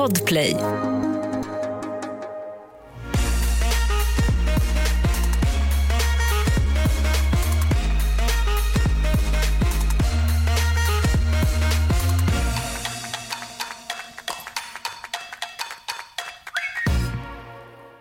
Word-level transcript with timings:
Podplay. 0.00 0.56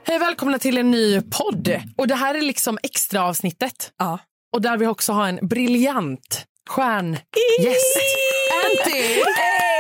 Hej 0.04 0.20
välkomna 0.20 0.60
till 0.60 0.78
en 0.78 0.92
ny 0.92 1.22
podd. 1.22 1.82
Och 1.98 2.08
det 2.08 2.16
här 2.16 2.36
är 2.36 2.42
liksom 2.42 2.78
extra 2.84 3.24
avsnittet. 3.24 3.92
Ja. 3.98 4.20
Och 4.54 4.62
där 4.62 4.78
vi 4.78 4.88
också 4.88 5.14
har 5.14 5.28
en 5.28 5.48
briljant 5.48 6.46
stjärngäst. 6.70 7.98
Anty! 8.66 9.02
Hey, 9.36 9.79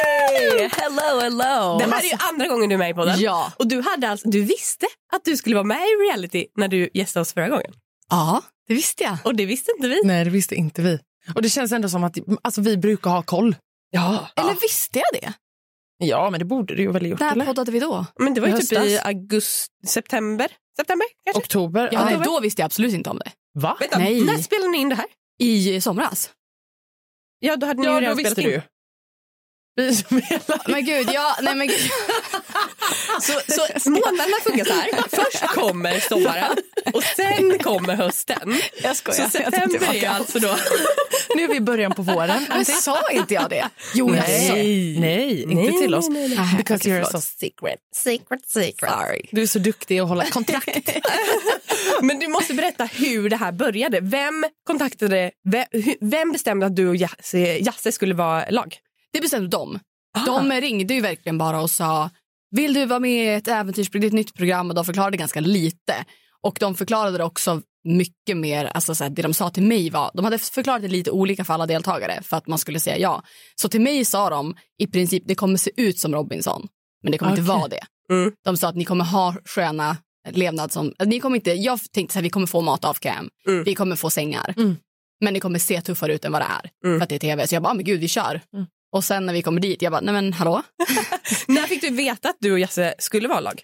hello, 0.71 1.19
hello. 1.21 1.77
Det 1.79 1.85
här 1.95 1.99
är 1.99 2.05
ju 2.11 2.17
andra 2.29 2.47
gången 2.47 2.69
du 2.69 2.73
är 2.75 2.77
med 2.79 2.89
i 2.89 2.93
podden. 2.93 3.19
Ja. 3.19 3.51
Och 3.57 3.67
du, 3.67 3.81
hade 3.81 4.09
alltså, 4.09 4.29
du 4.29 4.41
visste 4.41 4.85
att 5.13 5.25
du 5.25 5.37
skulle 5.37 5.55
vara 5.55 5.63
med 5.63 5.77
i 5.81 5.91
reality 6.09 6.45
när 6.55 6.67
du 6.67 6.89
gästade 6.93 7.21
oss 7.21 7.33
förra 7.33 7.49
gången. 7.49 7.73
Ja, 8.09 8.41
det 8.67 8.73
visste 8.73 9.03
jag. 9.03 9.17
Och 9.23 9.35
det 9.35 9.45
visste 9.45 9.71
inte 9.77 9.87
vi. 9.87 10.01
Nej, 10.03 10.23
det 10.23 10.29
visste 10.29 10.55
inte 10.55 10.81
vi. 10.81 10.99
Och 11.35 11.41
det 11.41 11.49
känns 11.49 11.71
ändå 11.71 11.89
som 11.89 12.03
att 12.03 12.17
alltså, 12.41 12.61
vi 12.61 12.77
brukar 12.77 13.09
ha 13.09 13.21
koll. 13.23 13.55
Ja. 13.91 14.27
Eller 14.35 14.53
visste 14.61 14.99
jag 14.99 15.21
det? 15.21 15.33
Ja, 15.97 16.29
men 16.29 16.39
det 16.39 16.45
borde 16.45 16.75
du 16.75 16.81
ju 16.81 16.91
väl 16.91 17.01
ha 17.01 17.09
gjort, 17.09 17.19
När 17.19 17.31
eller? 17.31 17.45
poddade 17.45 17.71
vi 17.71 17.79
då? 17.79 18.05
Men 18.19 18.33
det 18.33 18.41
var 18.41 18.47
ju 18.47 18.57
I 18.57 18.61
typ 18.61 18.79
i 18.79 18.99
augusti, 18.99 19.73
september? 19.87 20.47
September 20.77 21.07
kanske? 21.25 21.39
Oktober? 21.39 21.89
Ja, 21.91 21.99
Ja. 22.11 22.17
nej, 22.17 22.25
då 22.25 22.39
visste 22.39 22.61
jag 22.61 22.65
absolut 22.65 22.93
inte 22.93 23.09
om 23.09 23.19
det. 23.19 23.31
Va? 23.59 23.77
Vänta, 23.79 23.97
Nej. 23.97 24.21
när 24.23 24.37
spelade 24.37 24.69
ni 24.69 24.77
in 24.77 24.89
det 24.89 24.95
här? 24.95 25.05
I 25.39 25.81
somras. 25.81 26.29
Ja, 27.39 27.55
då 27.55 27.67
hade 27.67 27.79
ni 27.79 27.85
Ja, 27.85 27.91
ju 27.91 27.95
då 27.95 28.01
redan 28.01 28.17
visste 28.17 28.31
spelat 28.31 28.51
in. 28.53 28.59
du. 28.59 28.61
Vi 29.75 29.95
som 29.95 30.21
hela... 30.21 30.59
Men 30.67 30.85
gud, 30.85 31.09
ja, 31.13 31.35
nej 31.41 31.55
men 31.55 31.67
gud. 31.67 31.77
Så, 33.21 33.33
så 33.79 33.89
månaderna 33.89 34.37
funkar 34.43 34.65
så 34.65 34.73
här. 34.73 34.89
Först 35.09 35.47
kommer 35.47 35.99
sommaren 35.99 36.57
och 36.93 37.03
sen 37.03 37.59
kommer 37.59 37.95
hösten. 37.95 38.55
Jag 38.83 38.95
skojar. 38.95 39.23
Så 39.23 39.29
september 39.29 39.95
är 39.95 40.09
alltså 40.09 40.39
då... 40.39 40.47
Nu 41.35 41.43
är 41.43 41.47
vi 41.47 41.55
i 41.55 41.61
början 41.61 41.91
på 41.91 42.01
våren. 42.01 42.45
Men 42.49 42.65
sa 42.65 43.11
inte 43.11 43.33
jag 43.33 43.49
det? 43.49 43.69
Jo, 43.93 44.15
jag 44.15 44.25
sa 44.25 44.53
Nej, 44.53 44.99
nej, 44.99 45.41
inte 45.41 45.55
Nej, 45.55 45.81
till 45.81 45.95
oss. 45.95 46.09
nej, 46.09 46.27
nej, 46.29 46.37
nej. 46.37 46.57
Because 46.57 46.89
Okej, 46.89 47.01
you're 47.01 47.11
so 47.11 47.21
Secret, 47.21 47.79
secret, 47.95 48.49
secret. 48.49 48.91
Sorry. 48.91 49.21
Du 49.31 49.41
är 49.41 49.47
så 49.47 49.59
duktig 49.59 49.99
att 49.99 50.07
hålla 50.07 50.25
kontrakt. 50.25 50.89
Men 52.01 52.19
du 52.19 52.27
måste 52.27 52.53
berätta 52.53 52.85
hur 52.85 53.29
det 53.29 53.35
här 53.35 53.51
började. 53.51 53.99
Vem 54.01 54.45
kontaktade, 54.67 55.31
vem, 55.43 55.65
vem 56.01 56.31
bestämde 56.31 56.65
att 56.65 56.75
du 56.75 56.87
och 56.87 56.95
Jasse, 56.95 57.37
Jasse 57.37 57.91
skulle 57.91 58.13
vara 58.13 58.45
lag? 58.49 58.77
Det 59.13 59.21
bestämde 59.21 59.47
de. 59.47 59.79
De 60.25 60.51
ringde 60.51 60.93
ju 60.93 61.01
verkligen 61.01 61.37
bara 61.37 61.61
och 61.61 61.69
sa 61.71 62.09
vill 62.51 62.73
du 62.73 62.85
vara 62.85 62.99
med 62.99 63.25
i 63.25 63.27
ett 63.27 63.47
äventyrsprogram, 63.47 64.07
ett 64.07 64.13
nytt 64.13 64.33
program 64.33 64.69
och 64.69 64.75
de 64.75 64.85
förklarade 64.85 65.17
ganska 65.17 65.39
lite. 65.39 66.05
Och 66.41 66.57
de 66.59 66.75
förklarade 66.75 67.17
det 67.17 67.23
också 67.23 67.61
mycket 67.83 68.37
mer, 68.37 68.65
alltså 68.65 68.95
så 68.95 69.03
här, 69.03 69.11
det 69.11 69.21
de 69.21 69.33
sa 69.33 69.49
till 69.49 69.63
mig 69.63 69.89
var, 69.89 70.11
de 70.13 70.25
hade 70.25 70.37
förklarat 70.37 70.81
det 70.81 70.87
lite 70.87 71.11
olika 71.11 71.45
för 71.45 71.53
alla 71.53 71.65
deltagare 71.65 72.19
för 72.23 72.37
att 72.37 72.47
man 72.47 72.59
skulle 72.59 72.79
säga 72.79 72.97
ja. 72.97 73.23
Så 73.55 73.69
till 73.69 73.81
mig 73.81 74.05
sa 74.05 74.29
de 74.29 74.55
i 74.79 74.87
princip 74.87 75.23
det 75.25 75.35
kommer 75.35 75.57
se 75.57 75.71
ut 75.77 75.99
som 75.99 76.13
Robinson, 76.13 76.67
men 77.03 77.11
det 77.11 77.17
kommer 77.17 77.31
inte 77.31 77.41
Okej. 77.41 77.55
vara 77.59 77.67
det. 77.67 77.81
Mm. 78.11 78.31
De 78.45 78.57
sa 78.57 78.67
att 78.69 78.75
ni 78.75 78.85
kommer 78.85 79.05
ha 79.05 79.35
sköna 79.45 79.97
levnad 80.31 80.71
som, 80.71 80.93
ni 81.05 81.19
kommer 81.19 81.35
inte, 81.35 81.51
jag 81.51 81.79
tänkte 81.91 82.13
så 82.13 82.17
här, 82.19 82.23
vi 82.23 82.29
kommer 82.29 82.47
få 82.47 82.61
mat 82.61 82.85
av 82.85 82.93
cam, 82.93 83.29
Mm. 83.47 83.63
vi 83.63 83.75
kommer 83.75 83.95
få 83.95 84.09
sängar, 84.09 84.53
Mm. 84.57 84.75
men 85.21 85.33
det 85.33 85.39
kommer 85.39 85.59
se 85.59 85.81
tuffare 85.81 86.13
ut 86.13 86.25
än 86.25 86.31
vad 86.31 86.41
det 86.41 86.45
är 86.45 86.69
Mm. 86.89 86.99
för 86.99 87.03
att 87.03 87.09
det 87.09 87.15
är 87.15 87.19
tv. 87.19 87.47
Så 87.47 87.55
jag 87.55 87.63
bara, 87.63 87.69
"Ah, 87.69 87.73
men 87.73 87.85
gud 87.85 87.99
vi 87.99 88.07
kör. 88.07 88.41
Mm. 88.91 88.97
Och 88.97 89.03
sen 89.03 89.25
när 89.25 89.33
vi 89.33 89.41
kommer 89.41 89.61
dit, 89.61 89.81
jag 89.81 89.91
bara, 89.91 90.01
nej 90.01 90.13
men 90.13 90.33
hallå? 90.33 90.61
När 91.47 91.61
fick 91.63 91.81
du 91.81 91.89
veta 91.89 92.29
att 92.29 92.37
du 92.39 92.51
och 92.51 92.59
Jasse 92.59 92.93
skulle 92.99 93.27
vara 93.27 93.39
lag? 93.39 93.61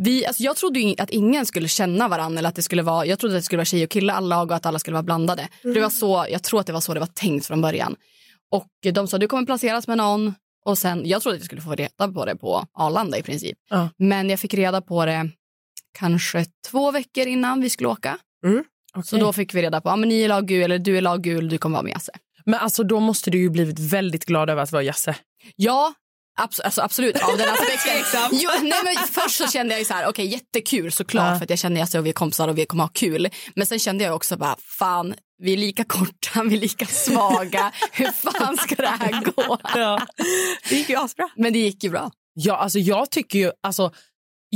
Vi, 0.00 0.26
alltså 0.26 0.42
jag 0.42 0.56
trodde 0.56 0.80
ju 0.80 0.94
att 0.98 1.10
ingen 1.10 1.46
skulle 1.46 1.68
känna 1.68 2.08
varandra 2.08 2.38
eller 2.38 2.48
att 2.48 2.54
det 2.54 2.62
skulle 2.62 2.82
vara, 2.82 3.06
jag 3.06 3.18
trodde 3.18 3.34
att 3.34 3.40
det 3.40 3.44
skulle 3.44 3.56
vara 3.58 3.64
tjej 3.64 3.84
och 3.84 3.90
kille 3.90 4.12
alla 4.12 4.36
lag 4.36 4.50
och 4.50 4.56
att 4.56 4.66
alla 4.66 4.78
skulle 4.78 4.94
vara 4.94 5.02
blandade. 5.02 5.48
För 5.62 5.74
Det 5.74 5.80
var 5.80 5.90
så, 5.90 6.26
jag 6.30 6.42
tror 6.42 6.60
att 6.60 6.66
det 6.66 6.72
var 6.72 6.80
så 6.80 6.94
det 6.94 7.00
var 7.00 7.06
tänkt 7.06 7.46
från 7.46 7.60
början. 7.60 7.96
Och 8.50 8.92
de 8.92 9.08
sa 9.08 9.18
du 9.18 9.26
kommer 9.26 9.46
placeras 9.46 9.86
med 9.88 9.96
någon 9.98 10.34
och 10.64 10.78
sen, 10.78 11.02
jag 11.08 11.22
trodde 11.22 11.34
att 11.34 11.40
jag 11.40 11.46
skulle 11.46 11.62
få 11.62 11.74
reda 11.74 12.08
på 12.14 12.24
det 12.24 12.36
på 12.36 12.66
Arlanda 12.74 13.18
i 13.18 13.22
princip. 13.22 13.58
Ja. 13.70 13.88
Men 13.96 14.30
jag 14.30 14.40
fick 14.40 14.54
reda 14.54 14.80
på 14.80 15.04
det 15.06 15.30
kanske 15.98 16.46
två 16.70 16.90
veckor 16.90 17.26
innan 17.26 17.60
vi 17.60 17.70
skulle 17.70 17.88
åka. 17.88 18.18
Så 19.04 19.16
då 19.16 19.32
fick 19.32 19.54
vi 19.54 19.62
reda 19.62 19.80
på, 19.80 19.88
ja 19.88 19.96
men 19.96 20.08
ni 20.08 20.20
är 20.22 20.28
lag 20.28 20.46
gul 20.46 20.62
eller 20.62 20.78
du 20.78 20.96
är 20.96 21.00
lag 21.00 21.22
gul, 21.22 21.48
du 21.48 21.58
kommer 21.58 21.74
vara 21.74 21.82
med 21.82 21.92
Jasse. 21.92 22.12
Men 22.48 22.60
alltså 22.60 22.82
då 22.84 23.00
måste 23.00 23.30
du 23.30 23.38
ju 23.38 23.50
blivit 23.50 23.78
väldigt 23.78 24.24
glad 24.24 24.50
över 24.50 24.62
att 24.62 24.72
vara 24.72 24.82
Jasse. 24.82 25.16
Ja, 25.56 25.94
abs- 26.40 26.60
alltså 26.64 26.82
absolut. 26.82 27.16
Av 27.22 27.38
den 27.38 27.48
aspekten. 27.52 28.28
jo, 28.32 28.50
nej, 28.62 28.80
men 28.84 28.96
först 29.10 29.36
så 29.36 29.46
kände 29.46 29.74
jag 29.74 29.78
ju 29.78 29.84
så 29.84 29.94
här, 29.94 30.06
okej 30.08 30.26
jättekul 30.26 30.92
såklart 30.92 31.32
Ja. 31.32 31.36
för 31.38 31.44
att 31.44 31.50
jag 31.50 31.58
känner 31.58 31.82
att 31.82 31.94
vi 31.94 32.08
är 32.08 32.12
kompisar 32.12 32.48
och 32.48 32.58
vi 32.58 32.66
kommer 32.66 32.84
ha 32.84 32.88
kul. 32.94 33.28
Men 33.56 33.66
sen 33.66 33.78
kände 33.78 34.04
jag 34.04 34.16
också 34.16 34.36
bara, 34.36 34.56
fan, 34.78 35.14
vi 35.42 35.52
är 35.52 35.56
lika 35.56 35.84
korta, 35.84 36.42
vi 36.48 36.56
är 36.56 36.60
lika 36.60 36.86
svaga. 36.86 37.72
Hur 37.92 38.06
fan 38.12 38.56
ska 38.56 38.74
det 38.74 38.88
här 38.88 39.22
gå? 39.22 39.58
Det 40.68 40.74
gick 40.76 40.88
ju 40.88 40.96
asbra. 40.96 41.28
Men 41.36 41.52
det 41.52 41.58
gick 41.58 41.84
ju 41.84 41.90
bra. 41.90 42.10
Ja, 42.34 42.56
alltså 42.56 42.78
jag 42.78 43.10
tycker 43.10 43.38
ju, 43.38 43.50
alltså, 43.62 43.92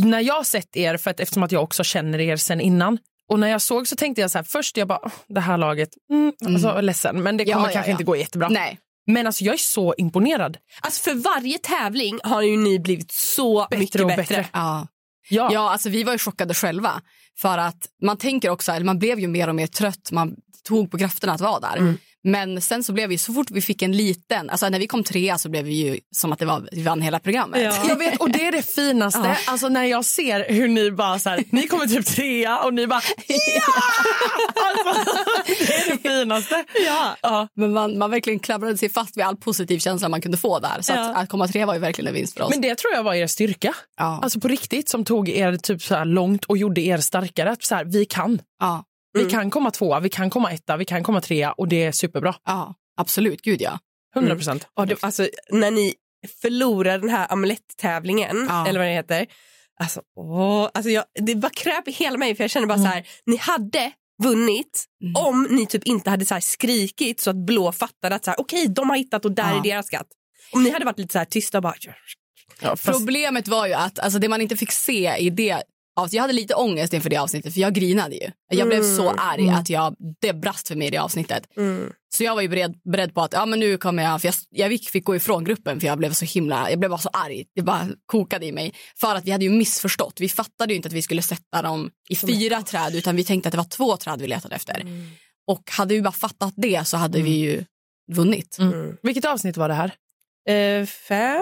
när 0.04 0.20
jag 0.20 0.34
har 0.34 0.44
sett 0.44 0.76
er, 0.76 0.96
för 0.96 1.10
att 1.10 1.20
eftersom 1.20 1.42
att 1.42 1.52
jag 1.52 1.62
också 1.62 1.84
känner 1.84 2.20
er 2.20 2.36
sen 2.36 2.60
innan, 2.60 2.98
och 3.32 3.40
när 3.40 3.48
jag 3.48 3.62
såg 3.62 3.88
så 3.88 3.96
tänkte 3.96 4.20
jag 4.20 4.30
så 4.30 4.38
här, 4.38 4.42
först 4.44 4.76
jag 4.76 4.88
bara, 4.88 4.98
"Åh, 5.02 5.12
det 5.28 5.40
här 5.40 5.58
laget, 5.58 5.88
mm, 6.10 6.32
alltså 6.46 6.80
ledsen, 6.80 7.22
men 7.22 7.36
det 7.36 7.44
Ja, 7.44 7.54
kommer 7.54 7.68
ja, 7.68 7.72
kanske 7.72 7.90
ja. 7.90 7.92
inte 7.92 8.04
gå 8.04 8.16
jättebra. 8.16 8.48
Nej. 8.48 8.78
Men 9.06 9.26
alltså 9.26 9.44
jag 9.44 9.52
är 9.54 9.58
så 9.58 9.94
imponerad. 9.98 10.56
Alltså 10.80 11.02
för 11.10 11.14
varje 11.14 11.58
tävling 11.58 12.18
har 12.22 12.42
ju 12.42 12.56
ni 12.56 12.78
blivit 12.78 13.12
så 13.12 13.66
Bättre 13.70 13.78
mycket 13.78 14.06
bättre. 14.06 14.16
bättre. 14.16 14.46
Ja. 14.52 14.86
Ja. 15.28 15.50
Ja, 15.52 15.70
alltså 15.72 15.88
vi 15.88 16.02
var 16.04 16.12
ju 16.12 16.18
chockade 16.18 16.54
själva. 16.54 17.00
För 17.38 17.58
att 17.58 17.88
man 18.02 18.16
tänker 18.16 18.50
också, 18.50 18.72
eller 18.72 18.86
man 18.86 18.98
blev 18.98 19.20
ju 19.20 19.28
mer 19.28 19.48
och 19.48 19.54
mer 19.54 19.66
trött, 19.66 20.10
man 20.12 20.34
tog 20.68 20.90
på 20.90 20.98
krafterna 20.98 21.32
att 21.32 21.40
vara 21.40 21.60
där. 21.60 21.94
Men 22.24 22.60
sen 22.60 22.84
så 22.84 22.92
blev 22.92 23.08
vi, 23.08 23.18
så 23.18 23.32
fort 23.32 23.50
vi 23.50 23.60
fick 23.60 23.82
en 23.82 23.92
liten, 23.92 24.50
alltså 24.50 24.68
när 24.68 24.78
vi 24.78 24.86
kom 24.86 25.04
trea 25.04 25.38
så 25.38 25.48
blev 25.48 25.64
vi 25.64 25.74
ju 25.74 25.98
som 26.16 26.32
att 26.32 26.38
det 26.38 26.44
var, 26.46 26.68
vi 26.72 26.82
vann 26.82 27.00
hela 27.02 27.18
programmet. 27.20 27.62
Ja. 27.62 27.88
Jag 27.88 27.96
vet, 27.96 28.16
och 28.20 28.30
det 28.30 28.46
är 28.46 28.52
det 28.52 28.62
finaste. 28.74 29.18
Ja. 29.28 29.36
Alltså 29.46 29.68
när 29.68 29.84
jag 29.84 30.04
ser 30.04 30.46
hur 30.52 30.68
ni 30.68 30.90
bara 30.90 31.18
så 31.18 31.28
här, 31.30 31.44
ni 31.50 31.66
kommer 31.66 31.86
typ 31.86 32.06
trea 32.06 32.58
och 32.64 32.74
ni 32.74 32.86
bara 32.86 33.02
ja! 33.26 33.36
Alltså, 34.54 35.12
det 35.46 35.74
är 35.74 35.90
det 35.96 36.08
finaste. 36.08 36.64
Ja. 36.86 37.16
Ja. 37.22 37.48
Men 37.54 37.72
man, 37.72 37.98
man 37.98 38.10
verkligen 38.10 38.38
klamrade 38.38 38.78
sig 38.78 38.88
fast 38.88 39.16
vid 39.16 39.24
all 39.24 39.36
positiv 39.36 39.78
känsla 39.78 40.08
man 40.08 40.20
kunde 40.20 40.36
få 40.38 40.58
där. 40.58 40.80
Så 40.82 40.92
Ja. 40.92 41.10
att, 41.10 41.16
att 41.16 41.28
komma 41.28 41.48
tre 41.48 41.64
var 41.64 41.74
ju 41.74 41.80
verkligen 41.80 42.08
en 42.08 42.14
vinst 42.14 42.34
för 42.36 42.44
oss. 42.44 42.50
Men 42.50 42.60
det 42.60 42.74
tror 42.74 42.92
jag 42.94 43.02
var 43.02 43.14
er 43.14 43.26
styrka. 43.26 43.74
ja. 43.96 44.20
Alltså 44.22 44.40
på 44.40 44.48
riktigt 44.48 44.88
som 44.88 45.04
tog 45.04 45.28
er 45.28 45.56
typ 45.56 45.82
så 45.82 45.94
här 45.94 46.04
långt 46.04 46.44
och 46.44 46.58
gjorde 46.58 46.80
er 46.80 46.98
starkare. 46.98 47.50
Att 47.50 47.64
så 47.64 47.74
här, 47.74 47.84
vi 47.84 48.04
kan. 48.04 48.40
ja. 48.60 48.84
Vi 49.14 49.24
kan 49.30 49.50
komma 49.50 49.70
tvåa, 49.70 50.00
vi 50.00 50.08
kan 50.08 50.30
komma 50.30 50.52
etta, 50.52 50.76
vi 50.76 50.84
kan 50.84 51.02
komma 51.04 51.20
trea 51.20 51.52
och 51.52 51.68
det 51.68 51.82
är 51.84 51.92
superbra. 51.92 52.34
ja, 52.44 52.74
absolut. 52.96 53.42
Gud 53.42 53.60
ja. 53.62 53.78
100 54.16 54.34
procent. 54.34 54.66
Det, 54.86 55.02
alltså, 55.04 55.28
när 55.50 55.70
ni 55.70 55.94
förlorade 56.42 56.98
den 56.98 57.08
här 57.08 57.32
amuletttävlingen, 57.32 58.46
Ja. 58.48 58.66
eller 58.68 58.80
vad 58.80 58.88
det 58.88 58.94
heter. 58.94 59.26
Alltså, 59.80 60.00
åh, 60.16 60.68
alltså 60.74 60.90
jag, 60.90 61.04
det 61.14 61.34
bara 61.34 61.50
kröp 61.50 61.88
i 61.88 61.90
hela 61.90 62.18
mig 62.18 62.34
för 62.34 62.44
jag 62.44 62.50
kände 62.50 62.66
bara 62.66 62.74
Mm. 62.78 62.86
så 62.90 62.94
här, 62.94 63.06
ni 63.26 63.36
hade 63.36 63.92
vunnit 64.22 64.84
Mm. 65.02 65.16
om 65.26 65.46
ni 65.50 65.66
typ 65.66 65.84
inte 65.84 66.10
hade 66.10 66.24
så 66.26 66.34
här 66.34 66.40
skrikit 66.40 67.20
så 67.20 67.30
att 67.30 67.36
blå 67.46 67.72
fattade 67.72 68.14
att 68.14 68.24
så 68.24 68.30
här, 68.30 68.40
okej 68.40 68.66
de 68.68 68.90
har 68.90 68.96
hittat 68.96 69.24
och 69.24 69.32
där 69.32 69.50
Ja. 69.52 69.58
är 69.58 69.62
deras 69.62 69.86
skatt. 69.86 70.06
Om 70.52 70.62
ni 70.64 70.70
hade 70.70 70.84
varit 70.84 70.98
lite 70.98 71.12
så 71.12 71.18
här 71.18 71.24
tysta 71.26 71.58
och 71.58 71.62
bara 71.62 71.74
Ja, 72.60 72.76
fast, 72.76 72.98
Problemet 72.98 73.48
var 73.48 73.66
ju 73.66 73.72
att 73.72 73.98
alltså, 73.98 74.18
det 74.18 74.28
man 74.28 74.40
inte 74.40 74.56
fick 74.56 74.72
se 74.72 75.16
i 75.18 75.30
det 75.30 75.62
avsnittet, 75.96 76.14
jag 76.16 76.22
hade 76.22 76.32
lite 76.32 76.54
ångest 76.54 76.92
inför 76.92 77.10
det 77.10 77.16
avsnittet 77.16 77.54
för 77.54 77.60
jag 77.60 77.74
grinade 77.74 78.14
ju. 78.14 78.30
Jag 78.50 78.68
blev 78.68 78.82
så 78.82 79.10
arg 79.10 79.42
Mm. 79.42 79.54
att 79.54 79.70
jag, 79.70 79.96
det 80.20 80.32
brast 80.32 80.68
för 80.68 80.74
mig 80.76 80.86
i 80.86 80.90
det 80.90 80.98
avsnittet. 80.98 81.46
Så 82.14 82.24
jag 82.24 82.34
var 82.34 82.42
ju 82.42 82.48
beredd, 82.48 82.74
beredd 82.92 83.14
på 83.14 83.20
att 83.22 83.32
ja, 83.32 83.46
men 83.46 83.60
nu 83.60 83.76
kommer 83.78 84.02
jag, 84.02 84.20
för 84.20 84.28
jag, 84.28 84.34
jag 84.50 84.68
fick, 84.70 84.88
fick 84.90 85.04
gå 85.04 85.16
ifrån 85.16 85.44
gruppen 85.44 85.80
för 85.80 85.86
jag 85.86 85.98
blev 85.98 86.12
så 86.12 86.24
himla, 86.24 86.70
jag 86.70 86.78
blev 86.78 86.90
bara 86.90 87.00
så 87.00 87.08
arg. 87.12 87.44
Det 87.54 87.62
bara 87.62 87.88
kokade 88.06 88.46
i 88.46 88.52
mig. 88.52 88.74
För 89.00 89.14
att 89.14 89.24
vi 89.24 89.30
hade 89.30 89.44
ju 89.44 89.50
missförstått. 89.50 90.20
Vi 90.20 90.28
fattade 90.28 90.72
ju 90.72 90.76
inte 90.76 90.86
att 90.88 90.92
vi 90.92 91.02
skulle 91.02 91.22
sätta 91.22 91.62
dem 91.62 91.90
i 92.08 92.16
fyra 92.16 92.62
träd 92.62 92.94
utan 92.94 93.16
vi 93.16 93.24
tänkte 93.24 93.48
att 93.48 93.52
det 93.52 93.56
var 93.58 93.64
två 93.64 93.96
träd 93.96 94.20
vi 94.20 94.26
letade 94.26 94.54
efter. 94.54 94.86
Och 95.46 95.62
hade 95.70 95.94
vi 95.94 96.02
bara 96.02 96.12
fattat 96.12 96.52
det 96.56 96.88
så 96.88 96.96
hade 96.96 97.22
vi 97.22 97.30
ju 97.30 97.64
vunnit. 98.12 98.56
mm. 98.58 98.96
Vilket 99.02 99.24
avsnitt 99.24 99.56
var 99.56 99.68
det 99.68 99.74
här? 99.74 99.94
Eh, 100.48 100.86
fem? 100.86 101.40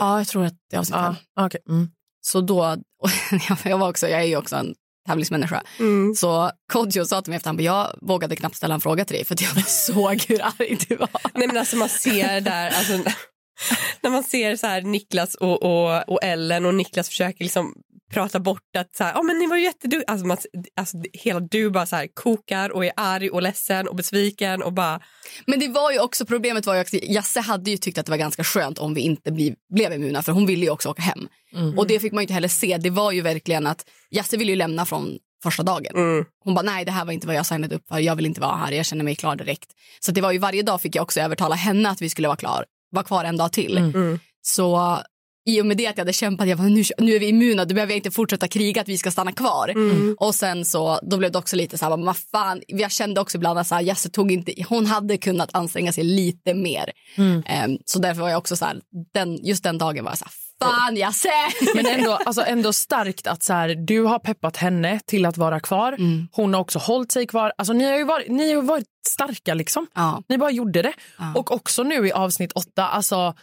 Ja, 0.00 0.18
jag 0.18 0.28
tror 0.28 0.44
att 0.44 0.54
det 0.70 0.76
avsnittet. 0.76 1.02
Ja, 1.34 1.46
okej. 1.46 1.60
Mm. 1.68 1.88
Så 2.26 2.40
då, 2.40 2.76
jag, 3.64 3.78
var 3.78 3.88
också, 3.88 4.08
jag 4.08 4.20
är 4.20 4.26
ju 4.26 4.36
också 4.36 4.56
en 4.56 4.74
tävlingsmänniska. 5.08 5.62
Mm. 5.78 6.14
Så 6.14 6.50
Kodjo 6.72 7.04
sa 7.04 7.22
till 7.22 7.30
mig 7.30 7.36
efter 7.36 7.48
han 7.48 7.64
jag 7.64 7.98
vågade 8.02 8.36
knappt 8.36 8.56
ställa 8.56 8.74
en 8.74 8.80
fråga 8.80 9.04
till 9.04 9.16
dig 9.16 9.24
för 9.24 9.34
att 9.34 9.40
jag 9.40 9.68
såg 9.68 10.24
hur 10.28 10.42
arg 10.44 10.78
du 10.88 10.96
var. 10.96 11.08
Nej 11.34 11.46
men 11.46 11.56
alltså 11.56 11.76
man 11.76 11.88
ser 11.88 12.40
där, 12.40 12.70
alltså, 12.70 12.92
när 14.00 14.10
man 14.10 14.24
ser 14.24 14.56
så 14.56 14.66
här 14.66 14.82
Niklas 14.82 15.34
och, 15.34 15.62
och, 15.62 16.08
och 16.08 16.18
Ellen 16.22 16.66
och 16.66 16.74
Niklas 16.74 17.08
försöker 17.08 17.44
liksom 17.44 17.74
prata 18.10 18.40
bort 18.40 18.76
att 18.78 18.96
så 18.96 19.04
här, 19.04 19.14
oh, 19.14 19.24
men 19.24 19.38
ni 19.38 19.46
var 19.46 19.56
jätteduktiga. 19.56 20.12
Alltså, 20.12 20.26
man, 20.26 20.36
alltså, 20.76 20.96
hela 21.12 21.40
du 21.40 21.70
bara 21.70 21.86
så 21.86 21.96
här, 21.96 22.08
kokar 22.14 22.70
och 22.70 22.84
är 22.84 22.92
arg 22.96 23.30
och 23.30 23.42
ledsen 23.42 23.88
och 23.88 23.96
besviken 23.96 24.62
och 24.62 24.72
bara... 24.72 25.00
Men 25.46 25.60
det 25.60 25.68
var 25.68 25.92
ju 25.92 26.00
också 26.00 26.26
problemet 26.26 26.66
var 26.66 26.74
ju 26.74 26.80
att 26.80 26.92
Jasse 26.92 27.40
hade 27.40 27.70
ju 27.70 27.76
tyckt 27.76 27.98
att 27.98 28.06
det 28.06 28.10
var 28.10 28.16
ganska 28.16 28.44
skönt 28.44 28.78
om 28.78 28.94
vi 28.94 29.00
inte 29.00 29.32
bli, 29.32 29.54
blev 29.74 29.92
immuna 29.92 30.22
för 30.22 30.32
hon 30.32 30.46
ville 30.46 30.64
ju 30.64 30.70
också 30.70 30.88
åka 30.88 31.02
hem. 31.02 31.28
Mm. 31.54 31.78
Och 31.78 31.86
det 31.86 32.00
fick 32.00 32.12
man 32.12 32.20
ju 32.20 32.24
inte 32.24 32.34
heller 32.34 32.48
se. 32.48 32.78
Det 32.78 32.90
var 32.90 33.12
ju 33.12 33.20
verkligen 33.20 33.66
att 33.66 33.88
Jasse 34.10 34.36
ville 34.36 34.52
ju 34.52 34.56
lämna 34.56 34.86
från 34.86 35.18
första 35.42 35.62
dagen. 35.62 35.96
Mm. 35.96 36.24
Hon 36.44 36.54
bara, 36.54 36.62
nej 36.62 36.84
det 36.84 36.92
här 36.92 37.04
var 37.04 37.12
inte 37.12 37.26
vad 37.26 37.36
jag 37.36 37.46
signade 37.46 37.74
upp 37.74 37.88
för, 37.88 37.98
jag 37.98 38.16
vill 38.16 38.26
inte 38.26 38.40
vara 38.40 38.56
här, 38.56 38.72
jag 38.72 38.86
känner 38.86 39.04
mig 39.04 39.14
klar 39.14 39.36
direkt. 39.36 39.70
Så 40.00 40.12
det 40.12 40.20
var 40.20 40.32
ju 40.32 40.38
varje 40.38 40.62
dag 40.62 40.80
fick 40.80 40.96
jag 40.96 41.02
också 41.02 41.20
övertala 41.20 41.54
henne 41.54 41.90
att 41.90 42.02
vi 42.02 42.08
skulle 42.10 42.28
vara 42.28 42.36
klar, 42.36 42.64
vara 42.90 43.04
kvar 43.04 43.24
en 43.24 43.36
dag 43.36 43.52
till. 43.52 43.78
Mm. 43.78 44.18
Så 44.42 44.98
i 45.46 45.60
och 45.60 45.66
med 45.66 45.76
det 45.76 45.86
att 45.86 45.96
jag 45.96 46.02
hade 46.02 46.12
kämpat, 46.12 46.48
jag 46.48 46.58
bara, 46.58 46.68
nu, 46.68 46.82
nu 46.98 47.14
är 47.14 47.20
vi 47.20 47.28
immuna, 47.28 47.64
då 47.64 47.74
behöver 47.74 47.92
jag 47.92 47.98
inte 47.98 48.10
fortsätta 48.10 48.48
kriga 48.48 48.80
att 48.80 48.88
vi 48.88 48.98
ska 48.98 49.10
stanna 49.10 49.32
kvar. 49.32 49.68
Mm. 49.68 50.16
Och 50.20 50.34
sen 50.34 50.64
så, 50.64 50.98
då 51.02 51.16
blev 51.16 51.32
det 51.32 51.38
också 51.38 51.56
lite 51.56 51.78
så 51.78 51.84
här, 51.84 51.96
vad 51.96 52.16
fan, 52.16 52.62
jag 52.66 52.90
kände 52.90 53.20
också 53.20 53.36
ibland 53.36 53.58
att 53.58 53.66
så 53.66 53.74
här, 53.74 53.82
Jesse 53.82 54.08
tog 54.08 54.32
inte, 54.32 54.54
hon 54.68 54.86
hade 54.86 55.16
kunnat 55.16 55.54
anstränga 55.54 55.92
sig 55.92 56.04
lite 56.04 56.54
mer. 56.54 56.92
Mm. 57.16 57.36
Um, 57.36 57.78
så 57.84 57.98
därför 57.98 58.22
var 58.22 58.28
jag 58.28 58.38
också 58.38 58.56
så 58.56 58.64
här, 58.64 58.80
den, 59.14 59.36
just 59.44 59.64
den 59.64 59.78
dagen 59.78 60.04
var 60.04 60.10
jag 60.10 60.18
så 60.18 60.24
här, 60.24 60.32
fan 60.62 60.96
Jasse! 60.96 61.28
Men 61.74 61.86
ändå, 61.86 62.12
alltså 62.12 62.42
ändå 62.42 62.72
starkt 62.72 63.26
att 63.26 63.42
så 63.42 63.52
här, 63.52 63.74
du 63.86 64.02
har 64.02 64.18
peppat 64.18 64.56
henne 64.56 65.00
till 65.06 65.26
att 65.26 65.36
vara 65.36 65.60
kvar. 65.60 65.92
Mm. 65.92 66.28
Hon 66.32 66.54
har 66.54 66.60
också 66.60 66.78
hållit 66.78 67.12
sig 67.12 67.26
kvar. 67.26 67.52
Alltså, 67.58 67.72
ni, 67.72 67.84
har 67.84 67.98
ju 67.98 68.04
varit, 68.04 68.28
ni 68.28 68.52
har 68.52 68.62
varit 68.62 68.86
starka 69.08 69.54
liksom. 69.54 69.86
Ja. 69.94 70.22
Ni 70.28 70.38
bara 70.38 70.50
gjorde 70.50 70.82
det. 70.82 70.92
Ja. 71.18 71.32
Och 71.34 71.52
också 71.52 71.82
nu 71.82 72.06
i 72.06 72.12
avsnitt 72.12 72.52
åtta, 72.52 72.88
alltså 72.88 73.34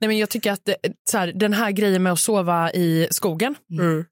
Nej, 0.00 0.08
men 0.08 0.18
jag 0.18 0.30
tycker 0.30 0.52
att 0.52 0.68
så 1.10 1.18
här, 1.18 1.32
den 1.34 1.52
här 1.52 1.70
grejen 1.70 2.02
med 2.02 2.12
att 2.12 2.20
sova 2.20 2.72
i 2.72 3.08
skogen. 3.10 3.54
Mm. 3.70 4.04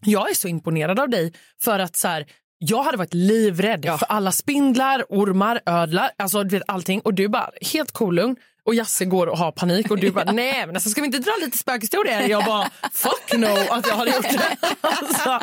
Jag 0.00 0.30
är 0.30 0.34
så 0.34 0.48
imponerad 0.48 1.00
av 1.00 1.08
dig 1.08 1.32
för 1.62 1.78
att 1.78 1.96
så 1.96 2.08
här, 2.08 2.26
jag 2.58 2.82
hade 2.82 2.96
varit 2.96 3.14
livrädd 3.14 3.84
ja. 3.84 3.98
för 3.98 4.06
alla 4.06 4.32
spindlar, 4.32 5.04
ormar, 5.08 5.60
ödlar, 5.66 6.10
alltså 6.16 6.44
du 6.44 6.58
vet 6.58 6.62
allting 6.66 7.00
och 7.00 7.14
du 7.14 7.28
bara 7.28 7.50
helt 7.72 7.92
kolugn 7.92 8.34
cool, 8.34 8.44
och 8.64 8.74
Jasse 8.74 9.04
går 9.04 9.26
och 9.26 9.38
har 9.38 9.52
panik 9.52 9.90
och 9.90 9.98
du 9.98 10.10
bara 10.10 10.24
nej 10.32 10.66
men 10.66 10.76
alltså, 10.76 10.90
ska 10.90 11.00
vi 11.00 11.06
inte 11.06 11.18
dra 11.18 11.32
lite 11.40 11.58
spökhistorier? 11.58 12.28
Jag 12.28 12.44
bara 12.44 12.70
fuck 12.92 13.32
no 13.38 13.46
att 13.70 13.86
jag 13.86 13.96
hade 13.96 14.10
gjort 14.10 14.30
det. 14.30 14.56
Alltså. 14.80 15.40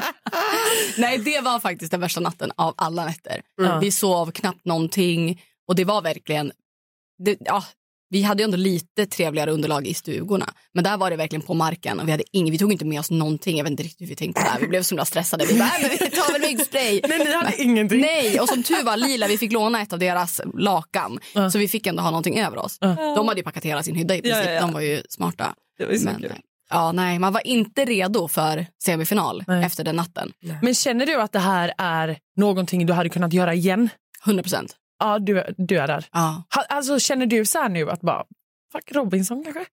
Nej 0.97 1.17
det 1.17 1.41
var 1.41 1.59
faktiskt 1.59 1.91
den 1.91 1.99
värsta 1.99 2.19
natten 2.19 2.51
av 2.55 2.73
alla 2.77 3.05
nätter. 3.05 3.41
Mm. 3.61 3.79
Vi 3.79 3.91
sov 3.91 4.31
knappt 4.31 4.65
någonting 4.65 5.41
och 5.67 5.75
det 5.75 5.85
var 5.85 6.01
verkligen 6.01 6.51
det, 7.23 7.37
ja, 7.39 7.63
vi 8.11 8.21
hade 8.21 8.43
ju 8.43 8.45
ändå 8.45 8.57
lite 8.57 9.05
trevligare 9.05 9.51
underlag 9.51 9.87
i 9.87 9.93
stugorna. 9.93 10.53
Men 10.73 10.83
där 10.83 10.97
var 10.97 11.09
det 11.09 11.15
verkligen 11.15 11.41
på 11.41 11.53
marken 11.53 11.99
och 11.99 12.07
vi, 12.07 12.11
hade 12.11 12.37
ing, 12.37 12.51
vi 12.51 12.57
tog 12.57 12.71
inte 12.71 12.85
med 12.85 12.99
oss 12.99 13.11
någonting. 13.11 13.57
Jag 13.57 13.63
vet 13.63 13.71
inte 13.71 13.83
riktigt 13.83 14.01
hur 14.01 14.07
vi 14.07 14.15
tänkte 14.15 14.41
där. 14.41 14.59
Vi 14.59 14.67
blev 14.67 14.83
så 14.83 14.95
himla 14.95 15.05
stressade. 15.05 15.45
Vi 15.45 15.59
bara, 15.59 15.71
men 15.81 15.89
vi 15.89 15.97
tar 15.97 16.31
väl 16.31 16.41
myggspray. 16.41 17.01
Nej, 17.07 17.19
ni 17.19 17.33
hade 17.33 17.51
men, 17.57 17.69
ingenting. 17.69 18.01
Nej, 18.01 18.39
och 18.39 18.49
som 18.49 18.63
tur 18.63 18.83
var 18.83 18.97
Lila, 18.97 19.27
vi 19.27 19.37
fick 19.37 19.51
låna 19.51 19.81
ett 19.81 19.93
av 19.93 19.99
deras 19.99 20.41
lakan. 20.53 21.19
Uh. 21.37 21.49
Så 21.49 21.57
vi 21.57 21.67
fick 21.67 21.87
ändå 21.87 22.03
ha 22.03 22.09
någonting 22.09 22.39
över 22.39 22.57
oss. 22.57 22.79
Uh. 22.85 22.95
De 22.95 23.27
hade 23.27 23.39
ju 23.39 23.43
packat 23.43 23.65
hela 23.65 23.83
sin 23.83 23.95
hydda 23.95 24.15
i 24.15 24.21
princip. 24.21 24.45
Ja, 24.45 24.51
ja, 24.51 24.55
ja. 24.55 24.61
De 24.61 24.73
var 24.73 24.81
ju 24.81 25.01
smarta. 25.09 25.53
Det 25.77 25.85
var 25.85 25.91
ju 25.91 25.99
så 25.99 26.05
men, 26.05 26.21
kul. 26.21 26.33
Ja, 26.69 26.91
nej, 26.91 27.19
man 27.19 27.33
var 27.33 27.47
inte 27.47 27.85
redo 27.85 28.27
för 28.27 28.65
semifinal 28.83 29.43
nej. 29.47 29.65
efter 29.65 29.83
den 29.83 29.95
natten. 29.95 30.31
Nej. 30.41 30.57
Men 30.61 30.75
känner 30.75 31.05
du 31.05 31.21
att 31.21 31.31
det 31.31 31.39
här 31.39 31.73
är 31.77 32.17
någonting 32.37 32.85
du 32.85 32.93
hade 32.93 33.09
kunnat 33.09 33.33
göra 33.33 33.53
igen? 33.53 33.89
100 34.25 34.43
procent. 34.43 34.75
Ja, 35.01 35.19
du, 35.19 35.44
du 35.57 35.80
är 35.80 35.88
där. 35.88 36.06
Ja. 36.12 36.44
Alltså, 36.69 37.00
känner 37.00 37.25
du 37.25 37.45
så 37.45 37.59
här 37.59 37.69
nu 37.69 37.89
att 37.89 38.01
bara, 38.01 38.24
Fuck 38.71 38.92
Robinson 38.92 39.44
kanske? 39.44 39.65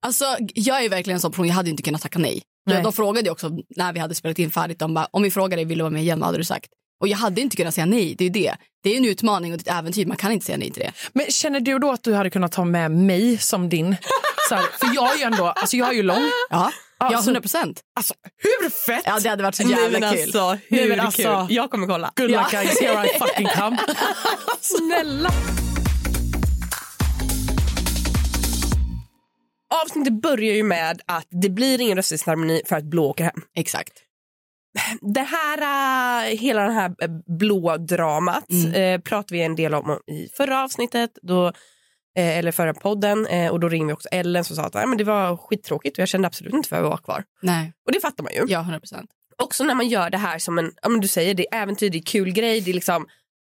Alltså, 0.00 0.24
jag 0.54 0.84
är 0.84 0.88
verkligen 0.88 1.14
en 1.14 1.20
sån 1.20 1.32
person, 1.32 1.46
jag 1.46 1.54
hade 1.54 1.70
inte 1.70 1.82
kunnat 1.82 2.02
tacka 2.02 2.18
nej. 2.18 2.42
nej. 2.66 2.82
De 2.82 2.92
frågade 2.92 3.30
också 3.30 3.50
när 3.76 3.92
vi 3.92 4.00
hade 4.00 4.14
spelat 4.14 4.38
in 4.38 4.50
färdigt, 4.50 4.78
de 4.78 4.94
bara, 4.94 5.08
om 5.10 5.22
vi 5.22 5.30
frågar 5.30 5.56
dig 5.56 5.64
vill 5.64 5.78
du 5.78 5.82
vara 5.82 5.92
med 5.92 6.02
igen, 6.02 6.20
vad 6.20 6.26
hade 6.26 6.38
du 6.38 6.44
sagt? 6.44 6.70
Och 7.00 7.08
jag 7.08 7.18
hade 7.18 7.40
inte 7.40 7.56
kunnat 7.56 7.74
säga 7.74 7.86
nej, 7.86 8.14
det 8.18 8.24
är 8.24 8.30
det. 8.30 8.54
Det 8.82 8.92
är 8.92 8.96
en 8.96 9.04
utmaning 9.04 9.54
och 9.54 9.60
ett 9.60 9.68
äventyr, 9.68 10.06
man 10.06 10.16
kan 10.16 10.32
inte 10.32 10.46
säga 10.46 10.58
nej 10.58 10.70
till 10.70 10.82
det. 10.82 10.92
Men 11.12 11.26
känner 11.26 11.60
du 11.60 11.78
då 11.78 11.90
att 11.90 12.02
du 12.02 12.14
hade 12.14 12.30
kunnat 12.30 12.52
ta 12.52 12.64
med 12.64 12.90
mig 12.90 13.38
som 13.38 13.68
din? 13.68 13.86
Här, 14.50 14.62
för 14.78 14.94
jag 14.94 15.14
är 15.14 15.18
ju 15.18 15.22
ändå, 15.22 15.46
alltså 15.46 15.76
jag 15.76 15.88
är 15.88 15.92
ju 15.92 16.02
lång. 16.02 16.30
Ja. 16.50 16.70
Ja, 17.00 17.20
100 17.20 17.40
procent. 17.40 17.80
Alltså, 17.96 18.14
hur 18.36 18.70
fett? 18.70 19.02
Ja, 19.06 19.18
det 19.20 19.28
hade 19.28 19.42
varit 19.42 19.54
så 19.54 19.62
jävla 19.62 19.98
Nej, 19.98 20.12
kul. 20.12 20.22
Alltså, 20.22 20.58
hur 20.68 20.88
Nej, 20.88 20.98
alltså, 20.98 21.46
kul? 21.46 21.56
Jag 21.56 21.70
kommer 21.70 21.86
kolla. 21.86 22.12
Good 22.16 22.30
luck 22.30 22.40
ja. 22.52 22.60
guys, 22.60 22.80
here 22.80 23.06
I 23.06 23.18
fucking 23.18 23.46
come. 23.56 23.78
Snälla. 24.60 25.30
avsnittet 29.84 30.22
börjar 30.22 30.54
ju 30.54 30.62
med 30.62 31.00
att 31.06 31.26
det 31.30 31.48
blir 31.48 31.80
ingen 31.80 31.96
röstningsceremoni 31.96 32.62
för 32.66 32.76
att 32.76 32.84
Blå 32.84 33.10
åker 33.10 33.24
hem. 33.24 33.42
Exakt. 33.54 33.92
Det 35.00 35.20
här, 35.20 35.58
uh, 35.58 36.38
hela 36.38 36.62
det 36.62 36.72
här 36.72 36.94
äh, 36.98 37.08
blå 37.38 37.76
dramat 37.76 38.50
mm. 38.50 38.74
uh, 38.74 39.00
pratade 39.00 39.34
vi 39.34 39.42
en 39.42 39.56
del 39.56 39.74
om 39.74 39.98
i 40.06 40.28
förra 40.36 40.64
avsnittet. 40.64 41.10
Då, 41.22 41.52
uh, 42.18 42.38
eller 42.38 42.52
förra 42.52 42.74
podden. 42.74 43.26
och 43.50 43.60
då 43.60 43.68
ringde 43.68 43.86
vi 43.86 43.92
också 43.92 44.08
Ellen 44.12 44.44
som 44.44 44.56
sa 44.56 44.62
att 44.62 44.74
men 44.74 44.98
det 44.98 45.04
var 45.04 45.36
skittråkigt 45.36 45.98
och 45.98 46.02
jag 46.02 46.08
kände 46.08 46.28
absolut 46.28 46.54
inte 46.54 46.68
för 46.68 46.76
att 46.76 46.82
vara 46.82 46.98
kvar. 46.98 47.24
Nej. 47.42 47.72
Och 47.86 47.92
det 47.92 48.00
fattar 48.00 48.24
man 48.24 48.32
ju. 48.32 48.44
Ja, 48.48 48.60
100 48.60 48.80
procent. 48.80 49.10
Också 49.42 49.64
när 49.64 49.74
man 49.74 49.88
gör 49.88 50.10
det 50.10 50.18
här 50.18 50.38
som 50.38 50.58
en, 50.58 50.72
ja, 50.82 50.88
men 50.88 51.00
du 51.00 51.08
säger, 51.08 51.34
det 51.34 51.54
är 51.54 51.62
äventyr, 51.62 51.90
det 51.90 51.98
är 51.98 52.02
kul 52.02 52.32
grej. 52.32 52.60
Det 52.60 52.70
är, 52.70 52.74
liksom, 52.74 53.06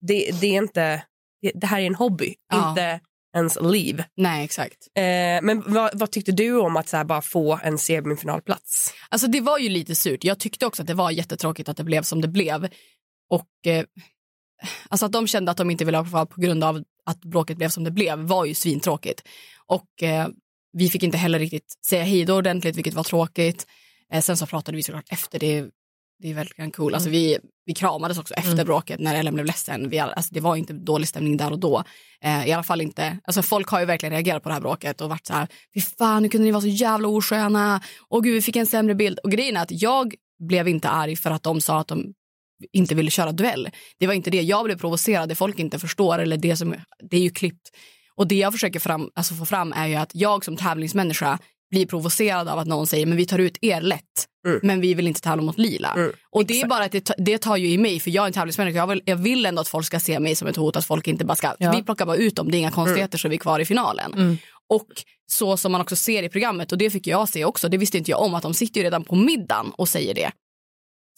det, 0.00 0.30
det 0.40 0.46
är 0.46 0.62
inte, 0.62 1.02
det, 1.42 1.52
det 1.54 1.66
här 1.66 1.80
är 1.80 1.86
en 1.86 1.94
hobby. 1.94 2.34
Ja. 2.52 2.68
Inte 2.68 3.00
ens 3.36 3.58
liv. 3.60 4.04
Nej, 4.16 4.44
exakt. 4.44 4.88
Eh, 4.94 5.02
men 5.42 5.62
vad, 5.66 5.90
vad, 5.98 6.10
tyckte 6.10 6.32
du 6.32 6.58
om 6.58 6.76
att 6.76 6.88
så 6.88 6.96
här, 6.96 7.04
bara 7.04 7.22
få 7.22 7.60
en 7.62 7.78
semifinalplats? 7.78 8.94
Alltså 9.08 9.26
det 9.26 9.40
var 9.40 9.58
ju 9.58 9.68
lite 9.68 9.94
surt. 9.94 10.24
Jag 10.24 10.38
tyckte 10.38 10.66
också 10.66 10.82
att 10.82 10.88
det 10.88 10.94
var 10.94 11.10
jättetråkigt 11.10 11.68
att 11.68 11.76
det 11.76 11.84
blev 11.84 12.02
som 12.02 12.20
det 12.20 12.28
blev. 12.28 12.68
Och 13.30 13.66
eh, 13.66 13.84
alltså 14.88 15.06
att 15.06 15.12
de 15.12 15.26
kände 15.26 15.50
att 15.50 15.56
de 15.56 15.70
inte 15.70 15.84
ville 15.84 15.98
ha 15.98 16.04
kvar 16.04 16.26
på 16.26 16.40
grund 16.40 16.64
av 16.64 16.84
att 17.06 17.20
bråket 17.20 17.56
blev 17.56 17.68
som 17.68 17.84
det 17.84 17.90
blev 17.90 18.18
var 18.18 18.44
ju 18.44 18.54
svintråkigt. 18.54 19.22
Och 19.66 20.02
eh, 20.02 20.28
vi 20.72 20.88
fick 20.88 21.02
inte 21.02 21.18
heller 21.18 21.38
riktigt 21.38 21.78
säga 21.86 22.04
hej 22.04 22.24
då 22.24 22.36
ordentligt, 22.36 22.76
vilket 22.76 22.94
var 22.94 23.04
tråkigt. 23.04 23.66
Eh, 24.12 24.20
sen 24.20 24.36
så 24.36 24.46
pratade 24.46 24.76
vi 24.76 24.82
såklart 24.82 25.12
efter 25.12 25.38
det 25.38 25.70
det 26.18 26.30
är 26.30 26.34
verkligen 26.34 26.70
cool. 26.70 26.94
Alltså, 26.94 27.08
mm. 27.08 27.20
vi, 27.20 27.38
vi 27.66 27.74
kramades 27.74 28.18
också 28.18 28.34
efter 28.34 28.52
mm. 28.52 28.64
bråket 28.64 29.00
när 29.00 29.14
Ellen 29.14 29.34
blev 29.34 29.46
ledsen. 29.46 29.88
Vi, 29.88 29.98
alltså, 29.98 30.34
det 30.34 30.40
var 30.40 30.56
inte 30.56 30.72
dålig 30.72 31.08
stämning 31.08 31.36
där 31.36 31.52
och 31.52 31.58
då. 31.58 31.84
Eh, 32.20 32.48
I 32.48 32.52
alla 32.52 32.62
fall 32.62 32.80
inte. 32.80 33.18
Alltså, 33.24 33.42
folk 33.42 33.68
har 33.68 33.80
ju 33.80 33.86
verkligen 33.86 34.12
reagerat 34.12 34.42
på 34.42 34.48
det 34.48 34.52
här 34.52 34.60
bråket 34.60 35.00
och 35.00 35.08
varit 35.08 35.26
så 35.26 35.32
här, 35.32 35.48
fy 35.74 35.80
fan 35.80 36.22
hur 36.22 36.30
kunde 36.30 36.44
ni 36.44 36.50
vara 36.50 36.60
så 36.60 36.68
jävla 36.68 37.08
osköna? 37.08 37.80
Och 38.08 38.24
gud 38.24 38.34
vi 38.34 38.42
fick 38.42 38.56
en 38.56 38.66
sämre 38.66 38.94
bild. 38.94 39.18
Och 39.18 39.30
grejen 39.30 39.56
är 39.56 39.62
att 39.62 39.82
jag 39.82 40.14
blev 40.48 40.68
inte 40.68 40.88
arg 40.88 41.16
för 41.16 41.30
att 41.30 41.42
de 41.42 41.60
sa 41.60 41.80
att 41.80 41.88
de 41.88 42.14
inte 42.72 42.94
ville 42.94 43.10
köra 43.10 43.32
duell. 43.32 43.70
Det 43.98 44.06
var 44.06 44.14
inte 44.14 44.30
det. 44.30 44.42
Jag 44.42 44.64
blev 44.64 44.78
provocerad, 44.78 45.28
det 45.28 45.34
folk 45.34 45.58
inte 45.58 45.78
förstår 45.78 46.18
eller 46.18 46.36
det 46.36 46.56
som, 46.56 46.74
det 47.10 47.16
är 47.16 47.20
ju 47.20 47.30
klippt. 47.30 47.70
Och 48.16 48.26
det 48.26 48.34
jag 48.34 48.52
försöker 48.52 48.80
fram, 48.80 49.10
alltså 49.14 49.34
få 49.34 49.46
fram 49.46 49.72
är 49.72 49.86
ju 49.86 49.94
att 49.94 50.10
jag 50.14 50.44
som 50.44 50.56
tävlingsmänniska 50.56 51.38
blir 51.70 51.86
provocerad 51.86 52.48
av 52.48 52.58
att 52.58 52.66
någon 52.66 52.86
säger 52.86 53.06
men 53.06 53.16
vi 53.16 53.26
tar 53.26 53.38
ut 53.38 53.58
er 53.60 53.80
lätt 53.80 54.00
mm. 54.46 54.60
men 54.62 54.80
vi 54.80 54.94
vill 54.94 55.06
inte 55.06 55.20
tävla 55.20 55.42
mot 55.42 55.58
lila. 55.58 55.92
Mm. 55.96 56.12
Och 56.30 56.46
det 56.46 56.60
är 56.60 56.66
bara 56.66 56.84
att 56.84 56.92
det, 56.92 57.10
det 57.18 57.38
tar 57.38 57.56
ju 57.56 57.68
i 57.68 57.78
mig 57.78 58.00
för 58.00 58.10
jag 58.10 58.22
är 58.22 58.26
en 58.26 58.32
tävlingsmänniska. 58.32 58.78
Jag 58.78 58.86
vill, 58.86 59.02
jag 59.04 59.16
vill 59.16 59.46
ändå 59.46 59.60
att 59.60 59.68
folk 59.68 59.86
ska 59.86 60.00
se 60.00 60.20
mig 60.20 60.34
som 60.34 60.48
ett 60.48 60.56
hot. 60.56 60.76
Att 60.76 60.84
folk 60.84 61.08
inte 61.08 61.24
bara 61.24 61.36
ska, 61.36 61.54
ja. 61.58 61.72
vi 61.76 61.82
plockar 61.82 62.06
bara 62.06 62.16
ut 62.16 62.36
dem, 62.36 62.50
det 62.50 62.56
är 62.56 62.58
inga 62.58 62.70
konstigheter 62.70 63.14
mm. 63.14 63.18
så 63.18 63.28
är 63.28 63.30
vi 63.30 63.38
kvar 63.38 63.60
i 63.60 63.64
finalen. 63.64 64.14
Mm. 64.14 64.36
Och 64.68 64.88
så 65.26 65.56
som 65.56 65.72
man 65.72 65.80
också 65.80 65.96
ser 65.96 66.22
i 66.22 66.28
programmet 66.28 66.72
och 66.72 66.78
det 66.78 66.90
fick 66.90 67.06
jag 67.06 67.28
se 67.28 67.44
också, 67.44 67.68
det 67.68 67.76
visste 67.76 67.98
inte 67.98 68.10
jag 68.10 68.22
om 68.22 68.34
att 68.34 68.42
de 68.42 68.54
sitter 68.54 68.80
ju 68.80 68.84
redan 68.84 69.04
på 69.04 69.14
middagen 69.14 69.72
och 69.76 69.88
säger 69.88 70.14
det. 70.14 70.30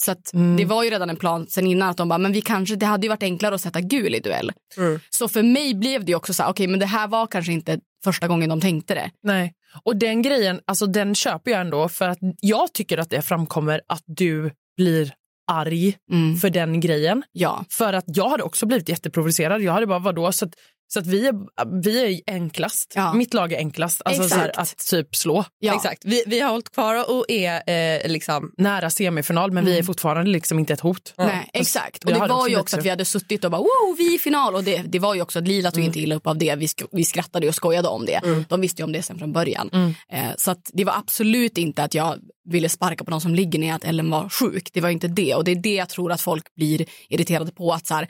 Så 0.05 0.15
mm. 0.35 0.57
det 0.57 0.65
var 0.65 0.85
ju 0.85 0.91
redan 0.91 1.11
en 1.11 1.17
plan 1.17 1.47
sen 1.49 1.67
innan 1.67 1.88
att 1.88 1.97
de 1.97 2.09
bara, 2.09 2.19
men 2.19 2.33
vi 2.33 2.41
kanske, 2.41 2.76
det 2.76 2.87
hade 2.87 3.07
ju 3.07 3.09
varit 3.09 3.23
enklare 3.23 3.55
att 3.55 3.61
sätta 3.61 3.81
gul 3.81 4.15
i 4.15 4.21
duell. 4.21 4.53
Mm. 4.76 5.00
Så 5.11 5.29
för 5.29 5.43
mig 5.43 5.75
blev 5.75 6.05
det 6.05 6.15
också 6.15 6.35
så 6.35 6.43
här, 6.43 6.50
okej 6.50 6.65
okay, 6.65 6.71
men 6.71 6.81
det 6.81 6.87
här 6.87 7.09
var 7.09 7.26
kanske 7.26 7.53
inte 7.53 7.81
första 8.05 8.29
gången 8.29 8.49
de 8.49 8.61
tänkte 8.61 8.95
det. 8.95 9.11
Nej. 9.23 9.55
Och 9.83 9.97
den 9.97 10.23
grejen, 10.23 10.61
alltså 10.65 10.87
den 10.87 11.15
köper 11.15 11.50
jag 11.50 11.61
ändå 11.61 11.88
för 11.88 12.09
att 12.09 12.19
jag 12.41 12.73
tycker 12.73 12.99
att 12.99 13.11
det 13.11 13.23
framkommer 13.23 13.81
att 13.88 14.03
du 14.07 14.50
blir 14.76 15.12
arg 15.47 15.97
mm. 16.12 16.37
för 16.37 16.50
den 16.50 16.81
grejen. 16.81 17.23
Ja. 17.33 17.65
För 17.71 17.93
att 17.93 18.05
jag 18.07 18.29
hade 18.29 18.43
också 18.43 18.67
blivit 18.67 18.88
jätteprovocerad. 18.88 19.62
Jag 19.62 19.73
hade 19.73 19.87
bara, 19.87 19.99
vadå? 19.99 20.33
Så 20.33 20.45
att, 20.45 20.55
så 20.88 20.99
att 20.99 21.07
vi, 21.07 21.26
är, 21.26 21.35
vi 21.83 22.05
är 22.05 22.21
enklast. 22.35 22.93
Ja. 22.97 23.12
Mitt 23.12 23.35
lag 23.35 23.52
är 23.52 23.59
enklast. 23.59 24.02
Alltså 24.05 24.28
så 24.28 24.35
här, 24.35 24.61
att 24.61 24.76
typ 24.90 25.16
slå. 25.16 25.45
Ja. 25.59 25.75
Exakt. 25.75 26.05
Vi, 26.05 26.23
vi 26.26 26.40
har 26.40 26.50
hållit 26.50 26.73
kvar 26.73 27.11
och 27.11 27.25
är 27.28 27.71
eh, 27.71 28.11
liksom... 28.11 28.52
nära 28.57 28.90
semifinal 28.90 29.52
men 29.52 29.64
mm. 29.64 29.73
vi 29.73 29.78
är 29.78 29.83
fortfarande 29.83 30.31
liksom 30.31 30.59
inte 30.59 30.73
ett 30.73 30.81
hot. 30.81 31.14
Nej, 31.16 31.50
exakt. 31.52 32.05
Och 32.05 32.12
det 32.12 32.19
var 32.19 32.49
ju 32.49 32.59
också 32.59 32.78
att 32.78 32.85
vi 32.85 32.88
hade 32.88 33.05
suttit 33.05 33.45
och 33.45 33.50
bara 33.50 33.61
wow, 33.61 33.97
vi 33.99 34.07
är 34.07 34.14
i 34.14 34.19
final. 34.19 34.55
Och 34.55 34.64
det, 34.64 34.83
det 34.83 34.99
var 34.99 35.14
ju 35.14 35.23
också 35.23 35.38
att 35.38 35.49
Lila 35.49 35.71
tog 35.71 35.78
mm. 35.78 35.87
inte 35.87 36.00
illa 36.00 36.14
upp 36.14 36.26
av 36.26 36.38
det. 36.38 36.55
Vi, 36.55 36.69
sk 36.69 36.83
vi 36.93 37.05
skrattade 37.05 37.49
och 37.49 37.55
skojade 37.55 37.88
om 37.88 38.07
det. 38.07 38.21
Mm. 38.25 38.45
De 38.49 38.61
visste 38.61 38.83
ju 38.83 38.85
om 38.85 38.93
det 38.93 39.02
sen 39.02 39.19
från 39.19 39.33
början. 39.33 39.71
Mm. 39.73 39.95
Eh, 40.12 40.35
så 40.37 40.50
att 40.50 40.71
det 40.73 40.85
var 40.85 40.95
absolut 40.97 41.59
inte 41.59 41.85
att 41.85 41.95
jag 41.95 42.19
ville 42.49 42.69
sparka 42.69 43.05
på 43.05 43.11
någon 43.11 43.21
som 43.21 43.35
ligger 43.35 43.59
ner 43.59 43.75
att 43.75 43.85
Ellen 43.85 44.11
var 44.11 44.28
sjuk. 44.28 44.69
Det 44.73 44.81
var 44.81 44.88
inte 44.88 45.09
det. 45.09 45.35
Och 45.35 45.45
det 45.45 45.50
är 45.50 45.57
det 45.57 45.75
jag 45.75 45.88
tror 45.88 46.12
att 46.12 46.21
folk 46.21 46.55
blir 46.55 46.87
irriterade 47.09 47.52
på. 47.52 47.73
att 47.73 47.87
så 47.87 47.95
här, 47.95 48.09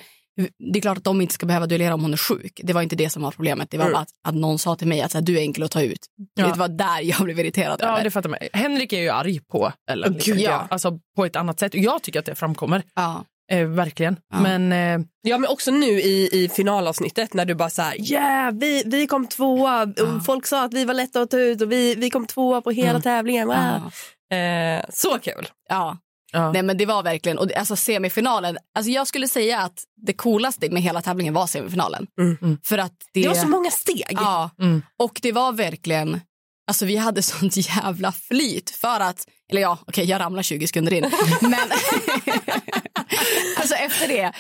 det 0.72 0.78
är 0.78 0.80
klart 0.80 0.98
att 0.98 1.04
de 1.04 1.20
inte 1.20 1.34
ska 1.34 1.46
behöva 1.46 1.66
duellera 1.66 1.94
om 1.94 2.02
hon 2.02 2.12
är 2.12 2.16
sjuk. 2.16 2.60
Det 2.64 2.72
var 2.72 2.82
inte 2.82 2.96
det 2.96 3.10
som 3.10 3.22
var 3.22 3.30
problemet. 3.30 3.70
Det 3.70 3.78
var 3.78 3.86
mm. 3.86 3.96
att, 3.96 4.08
att 4.28 4.34
någon 4.34 4.58
sa 4.58 4.76
till 4.76 4.88
mig 4.88 5.02
att 5.02 5.10
så 5.10 5.18
här, 5.18 5.24
du 5.24 5.36
är 5.36 5.40
enkel 5.40 5.62
att 5.62 5.70
ta 5.70 5.82
ut. 5.82 6.06
Ja. 6.34 6.46
Det 6.46 6.58
var 6.58 6.68
där 6.68 7.00
jag 7.02 7.24
blev 7.24 7.38
irriterad. 7.38 7.80
Ja, 7.82 8.00
det 8.02 8.10
fattar 8.10 8.28
man. 8.28 8.38
Henrik 8.52 8.92
är 8.92 9.00
ju 9.00 9.08
arg 9.08 9.40
på 9.40 9.72
Ellen. 9.90 10.12
Liksom. 10.12 10.38
Ja. 10.38 10.66
Alltså, 10.70 10.98
på 11.16 11.24
ett 11.24 11.36
annat 11.36 11.60
sätt. 11.60 11.74
Jag 11.74 12.02
tycker 12.02 12.18
att 12.18 12.26
det 12.26 12.34
framkommer. 12.34 12.82
Ja. 12.94 13.24
Eh, 13.52 13.66
verkligen. 13.66 14.16
Ja. 14.32 14.40
Men, 14.40 14.72
eh... 14.72 15.06
ja, 15.22 15.38
men 15.38 15.50
också 15.50 15.70
nu 15.70 15.86
i, 15.86 16.28
i 16.32 16.48
finalavsnittet 16.48 17.34
när 17.34 17.44
du 17.44 17.54
bara 17.54 17.70
så 17.70 17.82
här, 17.82 18.12
yeah, 18.12 18.54
vi, 18.54 18.82
vi 18.86 19.06
kom 19.06 19.26
tvåa. 19.26 19.92
Ja. 19.96 20.20
Folk 20.26 20.46
sa 20.46 20.64
att 20.64 20.74
vi 20.74 20.84
var 20.84 20.94
lätta 20.94 21.20
att 21.20 21.30
ta 21.30 21.38
ut 21.38 21.62
och 21.62 21.72
vi, 21.72 21.94
vi 21.94 22.10
kom 22.10 22.26
tvåa 22.26 22.60
på 22.62 22.70
hela 22.70 22.90
mm. 22.90 23.02
tävlingen. 23.02 23.48
Wow. 23.48 23.90
Ja. 24.28 24.36
Eh, 24.36 24.84
så 24.88 25.18
kul. 25.18 25.48
Ja. 25.68 25.98
Ja. 26.36 26.52
Nej 26.52 26.62
men 26.62 26.76
det 26.76 26.86
var 26.86 27.02
verkligen, 27.02 27.38
och 27.38 27.56
alltså 27.56 27.76
semifinalen, 27.76 28.58
alltså 28.74 28.90
jag 28.90 29.06
skulle 29.06 29.28
säga 29.28 29.60
att 29.60 29.84
det 30.06 30.12
coolaste 30.12 30.70
med 30.70 30.82
hela 30.82 31.02
tävlingen 31.02 31.34
var 31.34 31.46
semifinalen. 31.46 32.06
Mm. 32.20 32.38
mm. 32.42 32.58
För 32.64 32.78
att 32.78 32.92
det, 33.12 33.22
det 33.22 33.28
var 33.28 33.34
så 33.34 33.48
många 33.48 33.70
steg. 33.70 34.06
Ja, 34.10 34.50
mm. 34.60 34.82
och 34.98 35.18
det 35.22 35.32
var 35.32 35.52
verkligen, 35.52 36.20
alltså 36.68 36.84
vi 36.84 36.96
hade 36.96 37.22
sånt 37.32 37.56
jävla 37.56 38.12
flyt 38.12 38.70
för 38.70 39.00
att, 39.00 39.26
eller 39.50 39.60
ja 39.62 39.72
okej 39.80 39.90
okay, 39.90 40.04
jag 40.04 40.20
ramlade 40.20 40.42
20 40.42 40.66
sekunder 40.66 40.94
in. 40.94 41.10
men 41.40 41.52
alltså 43.56 43.74
efter 43.74 44.08
det, 44.08 44.32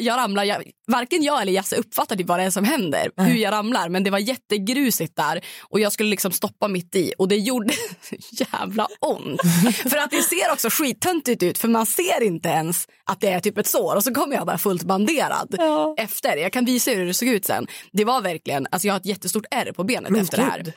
jag 0.00 0.16
ramlar, 0.16 0.44
jag, 0.44 0.62
varken 0.86 1.22
jag 1.22 1.42
eller 1.42 1.52
Jasse 1.52 1.76
uppfattade 1.76 2.24
vad 2.24 2.38
det 2.38 2.44
är 2.44 2.50
som 2.50 2.64
händer, 2.64 3.10
Nej. 3.16 3.30
hur 3.30 3.38
jag 3.38 3.52
ramlar. 3.52 3.88
Men 3.88 4.04
det 4.04 4.10
var 4.10 4.18
jättegrusigt 4.18 5.16
där 5.16 5.40
och 5.60 5.80
jag 5.80 5.92
skulle 5.92 6.10
liksom 6.10 6.32
stoppa 6.32 6.68
mitt 6.68 6.96
i 6.96 7.12
och 7.18 7.28
det 7.28 7.36
gjorde 7.36 7.74
jävla 8.52 8.88
ont. 9.00 9.40
för 9.90 9.96
att 9.96 10.10
det 10.10 10.22
ser 10.22 10.52
också 10.52 10.68
skittöntigt 10.70 11.42
ut 11.42 11.58
för 11.58 11.68
man 11.68 11.86
ser 11.86 12.22
inte 12.22 12.48
ens 12.48 12.86
att 13.04 13.20
det 13.20 13.28
är 13.28 13.40
typ 13.40 13.58
ett 13.58 13.66
sår 13.66 13.96
och 13.96 14.04
så 14.04 14.14
kommer 14.14 14.36
jag 14.36 14.46
där 14.46 14.56
fullt 14.56 14.82
banderad 14.82 15.54
ja. 15.58 15.94
efter. 15.98 16.36
Jag 16.36 16.52
kan 16.52 16.64
visa 16.64 16.90
hur 16.90 17.06
det 17.06 17.14
såg 17.14 17.28
ut 17.28 17.44
sen. 17.44 17.66
Det 17.92 18.04
var 18.04 18.20
verkligen, 18.20 18.66
alltså 18.70 18.88
jag 18.88 18.94
har 18.94 19.00
ett 19.00 19.06
jättestort 19.06 19.44
ärr 19.50 19.72
på 19.72 19.84
benet 19.84 20.10
men 20.10 20.20
efter 20.20 20.36
Gud. 20.36 20.46
det 20.46 20.50
här. 20.50 20.72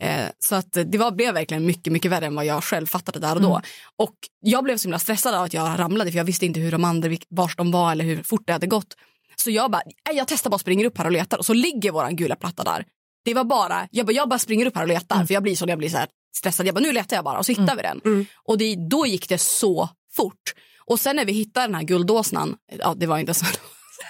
Eh, 0.00 0.26
så 0.38 0.54
att 0.54 0.72
det 0.72 0.98
var, 0.98 1.10
blev 1.10 1.34
verkligen 1.34 1.66
mycket, 1.66 1.92
mycket 1.92 2.10
värre 2.10 2.26
än 2.26 2.34
vad 2.34 2.44
jag 2.44 2.64
själv 2.64 2.86
fattade 2.86 3.18
där 3.18 3.34
och 3.34 3.42
då. 3.42 3.50
Mm. 3.50 3.62
Och 3.98 4.14
jag 4.40 4.64
blev 4.64 4.76
så 4.76 4.88
himla 4.88 4.98
stressad 4.98 5.34
av 5.34 5.44
att 5.44 5.54
jag 5.54 5.78
ramlade 5.78 6.10
för 6.10 6.18
jag 6.18 6.24
visste 6.24 6.46
inte 6.46 6.60
hur 6.60 6.69
de 6.70 6.84
andra, 6.84 7.10
vars 7.30 7.56
de 7.56 7.70
var 7.70 7.92
eller 7.92 8.04
hur 8.04 8.22
fort 8.22 8.42
det 8.46 8.52
hade 8.52 8.66
gått. 8.66 8.96
Så 9.36 9.50
jag 9.50 9.70
bara, 9.70 9.82
jag 10.14 10.28
testar 10.28 10.50
bara 10.50 10.58
springer 10.58 10.84
upp 10.84 10.98
här 10.98 11.04
och 11.04 11.12
letar 11.12 11.38
och 11.38 11.46
så 11.46 11.52
ligger 11.52 11.92
våran 11.92 12.16
gula 12.16 12.36
platta 12.36 12.64
där. 12.64 12.84
Det 13.24 13.34
var 13.34 13.44
bara, 13.44 13.88
jag 13.90 14.06
bara, 14.06 14.12
jag 14.12 14.28
bara 14.28 14.38
springer 14.38 14.66
upp 14.66 14.76
här 14.76 14.82
och 14.82 14.88
letar 14.88 15.16
mm. 15.16 15.26
för 15.26 15.34
jag 15.34 15.42
blir 15.42 15.56
så 15.56 15.64
jag 15.68 15.78
blir 15.78 15.88
så 15.88 15.98
stressad. 16.36 16.66
Jag 16.66 16.74
bara, 16.74 16.80
nu 16.80 16.92
letar 16.92 17.16
jag 17.16 17.24
bara 17.24 17.38
och 17.38 17.46
så 17.46 17.52
hittar 17.52 17.62
mm. 17.62 17.76
vi 17.76 17.82
den. 17.82 18.00
Mm. 18.04 18.26
Och 18.44 18.58
det, 18.58 18.76
då 18.90 19.06
gick 19.06 19.28
det 19.28 19.38
så 19.38 19.88
fort. 20.12 20.54
Och 20.78 21.00
sen 21.00 21.16
när 21.16 21.24
vi 21.24 21.32
hittade 21.32 21.66
den 21.66 21.74
här 21.74 21.82
guldåsnan, 21.82 22.56
ja 22.78 22.94
det 22.96 23.06
var 23.06 23.18
inte 23.18 23.34
så 23.34 23.46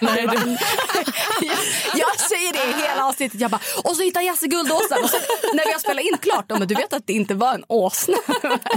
Nej, 0.00 0.26
det... 0.26 0.35
jag, 0.35 1.59
jag 1.95 2.21
säger 2.21 2.52
det 2.52 2.78
i 2.78 2.83
hela 2.83 3.07
avsnittet. 3.07 3.40
Jag 3.40 3.50
bara, 3.50 3.61
och 3.85 3.97
så 3.97 4.02
hittar 4.02 4.21
Jasse 4.21 4.47
guldåsnan. 4.47 5.02
Och 5.02 5.11
sen, 5.11 5.21
när 5.54 5.64
vi 5.64 5.73
har 5.73 5.78
spelat 5.78 6.04
in 6.04 6.19
klart, 6.19 6.49
då, 6.49 6.59
men 6.59 6.69
du 6.69 6.75
vet 6.75 6.92
att 6.92 7.07
det 7.07 7.12
inte 7.12 7.35
var 7.35 7.54
en 7.54 7.64
åsna. 7.69 8.16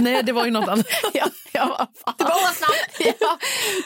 Nej, 0.00 0.22
det 0.22 0.32
var 0.32 0.44
ju 0.44 0.50
något 0.50 0.68
annat. 0.68 0.86
ja, 1.12 1.26
jag 1.52 1.68
bara, 1.68 1.86
det 2.18 2.24
var 2.24 2.34
åsnan. 2.34 2.70
ja. 3.20 3.38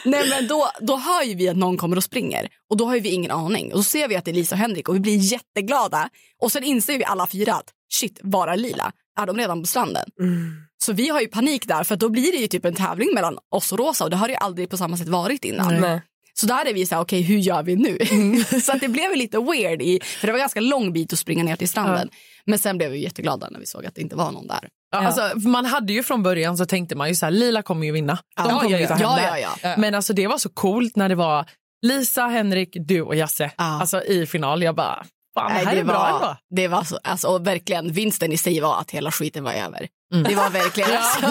Nej, 0.05 0.29
men 0.29 0.47
då, 0.47 0.69
då 0.79 0.97
hör 0.97 1.23
ju 1.23 1.35
vi 1.35 1.49
att 1.49 1.57
någon 1.57 1.77
kommer 1.77 1.97
och 1.97 2.03
springer 2.03 2.49
och 2.69 2.77
då 2.77 2.85
har 2.85 2.99
vi 2.99 3.09
ingen 3.09 3.31
aning. 3.31 3.73
Och 3.73 3.79
så 3.79 3.83
ser 3.83 4.07
vi 4.07 4.15
att 4.15 4.25
det 4.25 4.31
är 4.31 4.35
Lisa 4.35 4.55
och 4.55 4.59
Henrik 4.59 4.89
och 4.89 4.95
vi 4.95 4.99
blir 4.99 5.17
jätteglada. 5.17 6.09
Och 6.41 6.51
sen 6.51 6.63
inser 6.63 6.97
vi 6.97 7.03
alla 7.03 7.27
fyra 7.27 7.53
att 7.53 7.69
shit, 7.91 8.21
bara 8.21 8.55
lila. 8.55 8.91
Är 9.19 9.25
de 9.25 9.37
redan 9.37 9.61
på 9.61 9.67
stranden? 9.67 10.05
Mm. 10.19 10.53
Så 10.77 10.93
vi 10.93 11.09
har 11.09 11.21
ju 11.21 11.27
panik 11.27 11.67
där 11.67 11.83
för 11.83 11.95
då 11.95 12.09
blir 12.09 12.31
det 12.31 12.37
ju 12.37 12.47
typ 12.47 12.65
en 12.65 12.75
tävling 12.75 13.13
mellan 13.13 13.37
oss 13.55 13.71
och 13.71 13.79
Rosa 13.79 14.03
och 14.03 14.09
det 14.09 14.15
har 14.15 14.27
det 14.27 14.35
aldrig 14.35 14.69
på 14.69 14.77
samma 14.77 14.97
sätt 14.97 15.07
varit 15.07 15.45
innan. 15.45 15.81
Nej. 15.81 16.01
Så 16.39 16.45
där 16.45 16.65
är 16.65 16.73
vi 16.73 16.85
så 16.85 16.95
här, 16.95 17.01
okej 17.01 17.19
okay, 17.19 17.35
hur 17.35 17.41
gör 17.41 17.63
vi 17.63 17.75
nu? 17.75 17.97
Mm. 18.11 18.43
så 18.61 18.71
att 18.71 18.79
det 18.79 18.87
blev 18.87 19.15
lite 19.15 19.37
weird, 19.37 19.81
i, 19.81 19.99
för 20.03 20.27
det 20.27 20.33
var 20.33 20.39
ganska 20.39 20.59
lång 20.59 20.93
bit 20.93 21.13
att 21.13 21.19
springa 21.19 21.43
ner 21.43 21.55
till 21.55 21.69
stranden. 21.69 22.09
Ja. 22.11 22.17
Men 22.45 22.59
sen 22.59 22.77
blev 22.77 22.91
vi 22.91 23.03
jätteglada 23.03 23.49
när 23.49 23.59
vi 23.59 23.65
såg 23.65 23.85
att 23.85 23.95
det 23.95 24.01
inte 24.01 24.15
var 24.15 24.31
någon 24.31 24.47
där. 24.47 24.69
Ja. 24.91 24.97
Alltså, 24.97 25.49
man 25.49 25.65
hade 25.65 25.93
ju 25.93 26.03
från 26.03 26.23
början 26.23 26.57
så 26.57 26.65
tänkte 26.65 26.95
man 26.95 27.09
ju 27.09 27.15
så 27.15 27.25
här, 27.25 27.31
Lila 27.31 27.61
kommer 27.61 27.85
ju 27.85 27.91
vinna. 27.91 28.13
De 28.13 28.43
ja, 28.49 28.59
kommer 28.59 28.79
ja, 28.79 28.97
ja. 28.99 29.37
ja, 29.37 29.55
ja, 29.63 29.75
Men 29.77 29.95
alltså 29.95 30.13
det 30.13 30.27
var 30.27 30.37
så 30.37 30.49
coolt 30.49 30.95
när 30.95 31.09
det 31.09 31.15
var 31.15 31.45
Lisa, 31.81 32.27
Henrik, 32.27 32.69
du 32.73 33.01
och 33.01 33.15
Jasse 33.15 33.51
alltså, 33.55 34.03
i 34.03 34.25
final. 34.25 34.63
Jag 34.63 34.75
bara, 34.75 35.05
fan 35.39 35.53
det 35.53 35.65
här 35.65 35.75
det 35.75 35.81
är 35.81 35.85
bra 35.85 36.07
ändå. 36.07 36.37
Det 36.55 36.67
var 36.67 36.83
så, 36.83 36.99
alltså, 37.03 37.37
verkligen, 37.37 37.91
vinsten 37.91 38.31
i 38.31 38.37
sig 38.37 38.59
var 38.59 38.79
att 38.79 38.91
hela 38.91 39.11
skiten 39.11 39.43
var 39.43 39.53
över. 39.53 39.87
Mm. 40.13 40.23
Det 40.23 40.35
var 40.35 40.49
verkligen 40.49 40.89
ja. 40.93 41.01
så. 41.01 41.21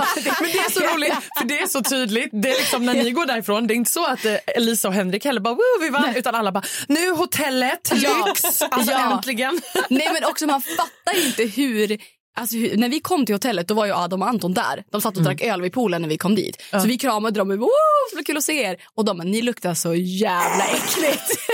Men 0.41 0.51
det 0.53 0.59
är 0.59 0.71
så 0.71 0.81
roligt, 0.81 1.15
för 1.39 1.45
det 1.49 1.59
är 1.59 1.67
så 1.67 1.83
tydligt. 1.83 2.31
Det 2.33 2.51
är 2.51 2.59
liksom 2.59 2.87
när 2.87 2.95
ni 2.95 3.11
går 3.11 3.27
därifrån, 3.27 3.67
det 3.67 3.75
är 3.75 3.77
inte 3.77 3.93
så 3.93 4.07
att 4.07 4.25
eh, 4.25 4.35
Elisa 4.57 4.89
och 4.89 4.95
Henrik 4.95 5.25
heller 5.25 5.41
bara 5.41 5.55
Woo, 5.55 5.81
vi 5.81 5.91
vann, 5.91 6.03
Nej. 6.03 6.19
utan 6.19 6.35
alla 6.35 6.53
bara 6.53 6.65
nu 6.89 7.11
hotellet, 7.11 7.93
lyx, 7.93 8.63
alltså 8.63 8.93
ja. 8.93 9.13
äntligen. 9.13 9.61
Nej 9.91 10.11
men 10.13 10.25
också 10.25 10.47
man 10.47 10.63
fattar 10.63 11.27
inte 11.27 11.43
hur 11.45 11.99
Alltså, 12.39 12.57
när 12.57 12.89
vi 12.89 13.01
kom 13.01 13.27
till 13.27 13.35
hotellet 13.35 13.69
då 13.69 13.75
var 13.75 13.87
ju 13.87 13.93
Adam 13.93 14.23
och 14.23 14.29
Anton 14.29 14.55
där. 14.55 14.85
De 14.91 15.01
satt 15.01 15.17
och 15.17 15.23
drack 15.23 15.41
mm. 15.41 15.55
öl 15.55 15.63
vid 15.63 15.73
poolen 15.73 16.03
när 16.03 16.09
vi 16.09 16.19
kom 16.19 16.35
dit. 16.35 16.63
Ja. 16.73 16.81
Så 16.81 16.87
vi 16.87 16.99
kramade 16.99 17.39
dem 17.39 17.51
och 17.51 17.71
så 18.17 18.25
kul 18.25 18.37
att 18.37 18.45
se 18.45 18.63
er. 18.63 18.77
Och 18.95 19.05
de 19.05 19.19
bara, 19.19 19.25
ni 19.25 19.43
luktar 19.43 19.75
så 19.75 19.95
jävla 19.95 20.65
äckligt. 20.65 21.49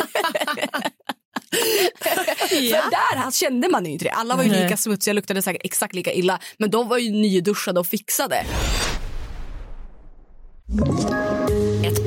ja. 2.50 2.83
För 2.83 2.90
där 2.90 3.30
kände 3.30 3.68
man 3.68 3.85
ju 3.85 3.92
inte 3.92 4.04
det. 4.04 4.11
Alla 4.11 4.37
var 4.37 4.44
ju 4.44 4.50
lika 4.50 4.76
smutsiga, 4.76 5.14
luktade 5.14 5.42
säkert 5.42 5.64
exakt 5.64 5.94
lika 5.94 6.12
illa. 6.12 6.40
Men 6.59 6.71
de 6.71 6.88
var 6.88 6.99
ju 6.99 7.11
nyduschade 7.11 7.80
och 7.80 7.87
fixade. 7.87 8.44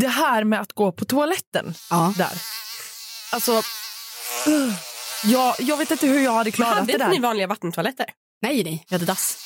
Det 0.00 0.08
här 0.08 0.44
med 0.44 0.60
att 0.60 0.72
gå 0.72 0.92
på 0.92 1.04
toaletten 1.04 1.74
ja. 1.90 2.14
där. 2.16 2.32
Alltså, 3.32 3.52
uh, 3.52 4.74
jag, 5.24 5.54
jag 5.58 5.76
vet 5.76 5.90
inte 5.90 6.06
hur 6.06 6.20
jag 6.20 6.32
hade 6.32 6.50
klarat 6.50 6.74
hade 6.74 6.92
det 6.92 6.98
där. 6.98 7.04
Hade 7.04 7.16
ni 7.16 7.22
vanliga 7.22 7.46
vattentoaletter? 7.46 8.06
Nej, 8.42 8.64
nej, 8.64 8.84
vi 8.88 8.94
hade 8.94 9.06
dass. 9.06 9.38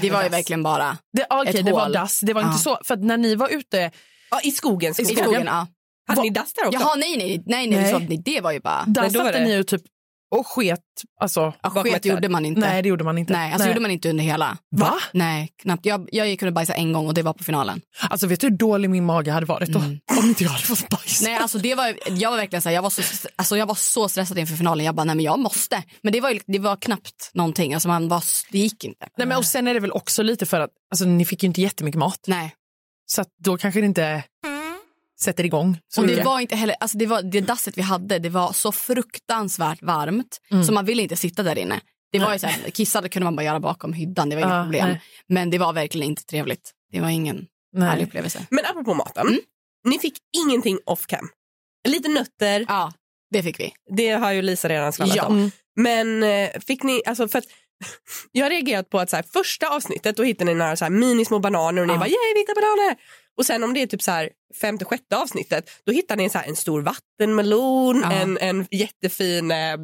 Det 0.00 0.10
var 0.10 0.22
ju 0.22 0.28
verkligen 0.28 0.62
bara 0.62 0.98
det, 1.12 1.26
okay, 1.30 1.54
ett 1.54 1.64
det 1.64 1.70
hål. 1.70 1.80
var 1.80 1.88
dass. 1.88 2.20
Det 2.20 2.32
var 2.32 2.42
ja. 2.42 2.48
inte 2.48 2.58
så. 2.58 2.78
För 2.84 2.96
när 2.96 3.16
ni 3.16 3.34
var 3.34 3.48
ute... 3.48 3.90
Ja, 4.30 4.40
i 4.42 4.50
skogen. 4.50 4.94
skogen. 4.94 5.12
I 5.12 5.16
skogen 5.16 5.46
ja. 5.46 5.66
Hade 6.08 6.22
ni 6.22 6.30
dass 6.30 6.52
där 6.52 6.66
också? 6.66 6.80
Jaha, 6.80 6.94
nej, 6.94 7.16
nej, 7.16 7.42
nej, 7.46 7.66
nej, 7.66 8.06
nej. 8.08 8.22
Det 8.24 8.40
var 8.40 8.52
ju 8.52 8.60
bara... 8.60 8.84
Där 8.86 9.10
satte 9.10 9.32
det... 9.32 9.44
ni 9.44 9.52
ju 9.52 9.62
typ 9.62 9.82
och 10.30 10.46
sket. 10.46 10.80
Alltså, 11.20 11.52
ja, 11.62 11.70
sket 11.70 12.04
gjorde 12.04 12.28
man 12.28 12.44
inte. 12.44 12.60
Nej, 12.60 12.82
det 12.82 12.88
gjorde 12.88 13.04
man 13.04 13.18
inte. 13.18 13.32
Nej, 13.32 13.52
alltså 13.52 13.64
Nej. 13.64 13.68
gjorde 13.68 13.80
man 13.80 13.90
inte 13.90 14.10
under 14.10 14.24
hela. 14.24 14.58
Va? 14.76 14.94
Nej, 15.12 15.48
knappt. 15.62 15.86
Jag, 15.86 16.08
jag 16.12 16.38
kunde 16.38 16.52
bajsa 16.52 16.74
en 16.74 16.92
gång 16.92 17.06
och 17.06 17.14
det 17.14 17.22
var 17.22 17.32
på 17.32 17.44
finalen. 17.44 17.80
Alltså 18.10 18.26
vet 18.26 18.40
du 18.40 18.46
hur 18.46 18.56
dålig 18.56 18.90
min 18.90 19.04
mage 19.04 19.30
hade 19.30 19.46
varit 19.46 19.68
då? 19.68 19.78
Mm. 19.78 19.98
Om 20.18 20.28
inte 20.28 20.44
jag 20.44 20.50
hade 20.50 20.64
fått 20.64 20.88
bajsa. 20.88 21.24
Nej, 21.24 21.36
alltså 21.36 21.58
det 21.58 21.74
var, 21.74 21.94
jag 22.10 22.30
var 22.30 22.36
verkligen 22.36 22.62
så 22.62 22.68
här, 22.68 22.74
jag 22.74 22.82
var 22.82 22.90
så, 22.90 23.28
alltså 23.36 23.56
jag 23.56 23.66
var 23.66 23.74
så 23.74 24.08
stressad 24.08 24.38
inför 24.38 24.56
finalen. 24.56 24.86
Jag 24.86 24.94
bara, 24.94 25.04
nej 25.04 25.16
men 25.16 25.24
jag 25.24 25.38
måste. 25.38 25.82
Men 26.02 26.12
det 26.12 26.20
var, 26.20 26.38
det 26.46 26.58
var 26.58 26.76
knappt 26.76 27.30
någonting. 27.34 27.74
Alltså 27.74 27.88
man 27.88 28.08
var, 28.08 28.22
det 28.50 28.58
gick 28.58 28.84
inte. 28.84 29.08
Nej, 29.18 29.26
men 29.26 29.36
och 29.36 29.44
sen 29.44 29.68
är 29.68 29.74
det 29.74 29.80
väl 29.80 29.92
också 29.92 30.22
lite 30.22 30.46
för 30.46 30.60
att 30.60 30.70
alltså, 30.90 31.04
ni 31.04 31.24
fick 31.24 31.42
ju 31.42 31.46
inte 31.46 31.60
jättemycket 31.60 31.98
mat. 31.98 32.20
Nej. 32.26 32.54
Så 33.06 33.24
då 33.44 33.58
kanske 33.58 33.80
det 33.80 33.86
inte 33.86 34.22
sätter 35.20 35.44
igång. 35.44 35.78
och 35.96 36.06
det 36.06 36.22
var 36.22 36.40
inte 36.40 36.56
heller, 36.56 36.76
alltså 36.80 36.98
det, 36.98 37.06
var, 37.06 37.22
det 37.22 37.40
dasset 37.40 37.78
vi 37.78 37.82
hade 37.82 38.18
det 38.18 38.28
var 38.28 38.52
så 38.52 38.72
fruktansvärt 38.72 39.82
varmt 39.82 40.40
mm. 40.50 40.64
så 40.64 40.72
man 40.72 40.84
ville 40.84 41.02
inte 41.02 41.16
sitta 41.16 41.42
där 41.42 41.58
inne. 41.58 41.80
Det 42.12 42.18
var 42.18 42.32
ju 42.32 42.38
så 42.38 42.46
här, 42.46 42.70
kissade 42.70 43.08
kunde 43.08 43.24
man 43.24 43.36
bara 43.36 43.42
göra 43.42 43.60
bakom 43.60 43.92
hyddan, 43.92 44.28
det 44.28 44.36
var 44.36 44.42
inga 44.42 44.56
ja, 44.56 44.62
problem. 44.62 44.88
Nej. 44.88 45.02
Men 45.28 45.50
det 45.50 45.58
var 45.58 45.72
verkligen 45.72 46.08
inte 46.08 46.24
trevligt. 46.24 46.72
Det 46.92 47.00
var 47.00 47.08
ingen 47.08 47.46
nej. 47.72 47.88
härlig 47.88 48.06
upplevelse. 48.06 48.46
Men 48.50 48.64
apropå 48.64 48.94
maten, 48.94 49.26
mm. 49.26 49.40
ni 49.84 49.98
fick 49.98 50.18
ingenting 50.36 50.78
off 50.86 51.06
cam. 51.06 51.28
Lite 51.88 52.08
nötter. 52.08 52.64
Ja, 52.68 52.92
det 53.30 53.42
fick 53.42 53.60
vi. 53.60 53.72
Det 53.96 54.10
har 54.10 54.32
ju 54.32 54.42
Lisa 54.42 54.68
redan 54.68 54.92
skvallrat 54.92 55.16
ja. 55.16 55.26
om. 55.26 55.38
Mm. 55.38 55.50
Men 55.76 56.22
eh, 56.22 56.60
fick 56.60 56.82
ni, 56.82 57.02
alltså 57.06 57.28
för 57.28 57.38
att 57.38 57.44
jag 58.32 58.44
har 58.44 58.50
reagerat 58.50 58.90
på 58.90 58.98
att 58.98 59.10
så 59.10 59.16
här, 59.16 59.24
första 59.32 59.68
avsnittet 59.68 60.16
då 60.16 60.22
hittade 60.22 60.52
ni 60.52 60.58
några 60.58 60.76
så 60.76 60.84
här, 60.84 60.90
minismå 60.90 61.38
bananer 61.38 61.82
och 61.82 61.88
ni 61.88 61.94
ja. 61.94 61.98
bara 61.98 62.08
yay 62.08 62.34
vita 62.34 62.54
bananer. 62.54 62.96
Och 63.38 63.46
sen 63.46 63.64
om 63.64 63.74
det 63.74 63.82
är 63.82 63.86
typ 63.86 64.02
så 64.02 64.10
här 64.10 64.30
femte, 64.60 64.84
sjätte 64.84 65.16
avsnittet 65.16 65.70
då 65.84 65.92
hittar 65.92 66.16
ni 66.16 66.24
en, 66.24 66.30
så 66.30 66.38
en 66.46 66.56
stor 66.56 66.82
vattenmelon, 66.82 68.00
ja. 68.02 68.12
en, 68.12 68.38
en 68.38 68.66
jättefin 68.70 69.50
eh, 69.50 69.76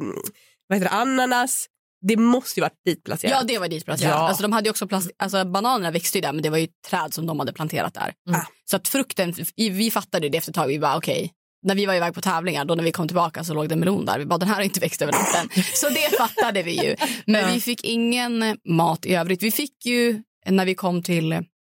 vad 0.67 0.77
heter 0.77 0.89
det, 0.89 0.95
ananas. 0.95 1.67
det 2.07 2.17
måste 2.17 2.59
ju 2.59 2.61
varit 2.61 2.83
ditplacerat. 2.85 3.31
Ja, 3.31 3.43
det 3.47 3.59
var 3.59 3.67
ditplacerat. 3.67 4.11
Ja. 4.11 4.27
Alltså, 4.27 4.43
de 4.43 4.51
hade 4.51 4.67
ju 4.67 4.69
också 4.69 4.87
alltså, 5.17 5.45
bananerna 5.45 5.91
växte 5.91 6.17
ju 6.17 6.21
där 6.21 6.33
men 6.33 6.43
det 6.43 6.49
var 6.49 6.57
ju 6.57 6.67
träd 6.89 7.13
som 7.13 7.25
de 7.25 7.39
hade 7.39 7.53
planterat 7.53 7.93
där. 7.93 8.13
Mm. 8.29 8.41
Så 8.65 8.75
att 8.75 8.87
frukten, 8.87 9.33
vi 9.55 9.91
fattade 9.91 10.29
det 10.29 10.37
efter 10.37 10.51
ett 10.51 10.55
tag. 10.55 10.67
Vi 10.67 10.79
bara 10.79 10.97
okej. 10.97 11.31
När 11.63 11.75
vi 11.75 11.85
var 11.85 11.93
iväg 11.93 12.13
på 12.13 12.21
tävlingar, 12.21 12.65
då 12.65 12.75
när 12.75 12.83
vi 12.83 12.91
kom 12.91 13.07
tillbaka 13.07 13.43
så 13.43 13.53
låg 13.53 13.69
det 13.69 13.75
en 13.75 13.79
melon 13.79 14.05
där. 14.05 14.19
Vi 14.19 14.25
bara 14.25 14.37
den 14.37 14.47
här 14.47 14.55
har 14.55 14.61
inte 14.61 14.79
växt 14.79 15.01
över 15.01 15.13
natten. 15.13 15.63
Så 15.73 15.89
det 15.89 16.17
fattade 16.17 16.63
vi 16.63 16.83
ju. 16.83 16.95
Men 17.25 17.53
vi 17.53 17.61
fick 17.61 17.83
ingen 17.83 18.57
mat 18.69 19.05
i 19.05 19.15
övrigt. 19.15 19.43
Vi 19.43 19.51
fick 19.51 19.85
ju 19.85 20.21
när 20.45 20.65
vi 20.65 20.75
kom 20.75 21.03
till, 21.03 21.29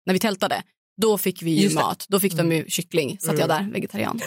när 0.07 0.12
vi 0.12 0.19
tältade, 0.19 0.62
då 1.02 1.18
fick 1.18 1.42
vi 1.42 1.50
ju 1.50 1.75
mat. 1.75 2.06
Då 2.09 2.21
fick 2.21 2.32
de 2.35 2.52
ju 2.52 2.64
kyckling. 2.68 3.18
Satt 3.21 3.38
jag 3.38 3.49
där, 3.49 3.68
vegetarian. 3.73 4.21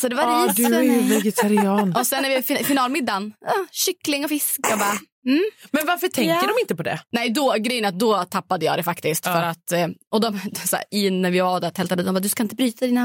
Så 0.00 0.08
det 0.08 0.14
var 0.16 0.22
Ja, 0.22 0.46
ris 0.48 0.56
du 0.56 0.74
är 0.74 0.82
ju 0.82 1.00
vegetarian. 1.16 1.96
Och 1.96 2.06
sen 2.06 2.22
när 2.22 2.30
vi 2.36 2.42
fin- 2.42 2.64
finalmiddagen, 2.64 3.32
ah, 3.46 3.66
kyckling 3.70 4.24
och 4.24 4.28
fisk. 4.30 4.60
Jag 4.70 4.78
bara, 4.78 4.98
mm. 5.26 5.44
Men 5.70 5.86
varför 5.86 6.08
tänker 6.08 6.48
de 6.48 6.54
inte 6.60 6.76
på 6.76 6.82
det? 6.82 7.00
Nej, 7.12 7.30
då, 7.30 7.54
grejen 7.58 7.84
är 7.84 7.88
att 7.88 7.98
då 7.98 8.24
tappade 8.24 8.66
jag 8.66 8.78
det 8.78 8.82
faktiskt. 8.82 9.24
För 9.24 9.42
att, 9.42 9.72
eh, 9.72 9.86
och 10.12 10.20
de, 10.20 10.40
så 10.64 10.76
här, 10.76 10.84
i, 10.90 11.10
när 11.10 11.30
vi 11.30 11.40
var 11.40 11.60
där 11.60 11.70
tältade, 11.70 12.02
de 12.02 12.14
bara, 12.14 12.20
du 12.20 12.28
ska 12.28 12.42
inte 12.42 12.54
bryta 12.54 12.86
dina 12.86 13.04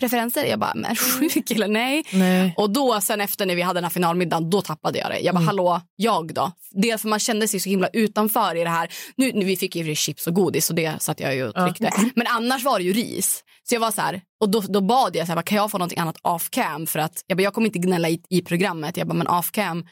matpreferenser. 0.00 0.44
Jag 0.44 0.58
bara, 0.58 0.72
men 0.74 0.96
sjuk 0.96 1.50
eller 1.50 1.68
nej? 1.68 2.04
Nej. 2.12 2.54
Och 2.56 2.70
då 2.70 3.00
sen 3.00 3.20
efter 3.20 3.46
när 3.46 3.54
vi 3.54 3.62
hade 3.62 3.76
den 3.76 3.84
här 3.84 3.90
finalmiddagen, 3.90 4.50
då 4.50 4.62
tappade 4.62 4.98
jag 4.98 5.10
det. 5.10 5.18
Jag 5.18 5.26
Mm. 5.30 5.34
bara, 5.34 5.46
hallå, 5.46 5.80
jag 5.96 6.34
då? 6.34 6.52
Dels 6.70 7.02
för 7.02 7.08
man 7.08 7.18
kände 7.18 7.48
sig 7.48 7.60
så 7.60 7.68
himla 7.68 7.88
utanför 7.92 8.56
i 8.56 8.64
det 8.64 8.70
här. 8.70 8.88
Nu, 9.16 9.32
nu 9.32 9.44
vi 9.44 9.56
fick 9.56 9.76
ju 9.76 9.94
chips 9.94 10.26
och 10.26 10.34
godis 10.34 10.70
och 10.70 10.76
det 10.76 11.02
satt 11.02 11.20
jag 11.20 11.34
ju 11.34 11.48
och 11.48 11.54
tryckte. 11.54 11.92
Men 12.14 12.26
annars 12.26 12.64
var 12.64 12.78
det 12.78 12.84
ju 12.84 12.92
ris. 12.92 13.44
Så 13.68 13.74
jag 13.74 13.80
var 13.80 13.90
så 13.90 14.00
här, 14.00 14.20
och 14.40 14.48
då, 14.50 14.60
då 14.60 14.80
bad 14.80 15.16
jag 15.16 15.26
så 15.26 15.32
här, 15.32 15.42
kan 15.42 15.56
jag 15.56 15.70
få 15.70 15.78
någonting 15.78 15.98
annat 15.98 16.16
off 16.22 16.50
cam? 16.50 16.86
För 16.86 16.98
att 16.98 17.22
jag, 17.26 17.38
bara, 17.38 17.42
jag 17.42 17.54
kommer 17.54 17.66
inte 17.66 17.78
gnälla 17.78 18.08
i, 18.08 18.20
i 18.30 18.42
programmet. 18.42 18.96
Jag 18.96 19.06
bara, 19.06 19.14
men 19.14 19.26
off 19.28 19.50
cam, 19.50 19.86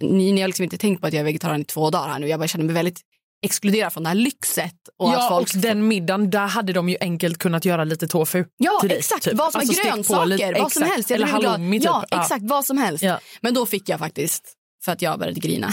ni, 0.00 0.32
ni 0.32 0.40
har 0.40 0.48
liksom 0.48 0.64
inte 0.64 0.78
tänkt 0.78 1.00
på 1.00 1.06
att 1.06 1.12
jag 1.12 1.20
är 1.20 1.24
vegetarian 1.24 1.60
i 1.60 1.64
två 1.64 1.90
dagar 1.90 2.08
här 2.08 2.18
nu. 2.18 2.28
Jag 2.28 2.40
bara 2.40 2.48
känner 2.48 2.64
mig 2.64 2.74
väldigt 2.74 3.00
exkluderad 3.44 3.92
från 3.92 4.02
det 4.02 4.08
här 4.08 4.14
lyxet. 4.16 4.74
Och 4.98 5.08
ja, 5.08 5.22
att 5.22 5.28
folk 5.28 5.54
och 5.54 5.60
den 5.60 5.88
middagen, 5.88 6.30
där 6.30 6.46
hade 6.46 6.72
de 6.72 6.88
ju 6.88 6.96
enkelt 7.00 7.38
kunnat 7.38 7.64
göra 7.64 7.84
lite 7.84 8.08
tofu. 8.08 8.44
Ja, 8.56 8.78
till 8.80 8.88
dig, 8.88 8.98
exakt. 8.98 9.22
typ. 9.24 9.34
Vad 9.34 9.52
som 9.52 9.60
Alltså, 9.60 9.82
grönsaker, 9.84 10.26
lite- 10.26 10.44
vad 10.60 10.72
som 10.72 10.82
exakt. 10.82 10.94
helst. 10.94 11.10
Jag 11.10 11.16
Eller 11.16 11.26
halloumi, 11.26 11.78
typ. 11.80 11.84
Ja, 11.86 12.04
Ja. 12.10 12.20
exakt. 12.22 12.42
Vad 12.44 12.64
som 12.64 12.78
helst. 12.78 13.04
Ja. 13.04 13.18
Men 13.40 13.54
då 13.54 13.66
fick 13.66 13.88
jag 13.88 13.98
faktiskt, 13.98 14.42
för 14.84 14.92
att 14.92 15.02
jag 15.02 15.18
började 15.18 15.40
grina, 15.40 15.72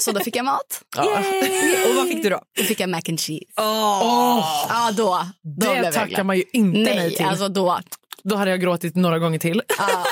så 0.00 0.12
då 0.12 0.20
fick 0.20 0.36
jag 0.36 0.44
mat. 0.44 0.82
Och 0.96 1.96
vad 1.96 2.08
fick 2.08 2.22
du 2.22 2.28
då? 2.30 2.40
Då 2.58 2.62
fick 2.64 2.80
jag 2.80 2.88
mac 2.90 3.00
and 3.08 3.20
cheese. 3.20 3.44
Åh, 3.60 4.66
Ja, 4.68 4.90
då. 4.96 5.26
då 5.42 5.66
blev 5.66 5.76
det 5.76 5.84
jag 5.84 5.94
tackar 5.94 6.08
glad. 6.08 6.26
man 6.26 6.36
ju 6.36 6.44
inte 6.52 6.78
nej, 6.78 6.96
Nej, 6.96 7.14
till. 7.16 7.26
alltså 7.26 7.48
då. 7.48 7.80
Då 8.24 8.36
hade 8.36 8.50
jag 8.50 8.60
gråtit 8.60 8.96
några 8.96 9.18
gånger 9.18 9.38
till. 9.38 9.62
Ja. 9.78 9.88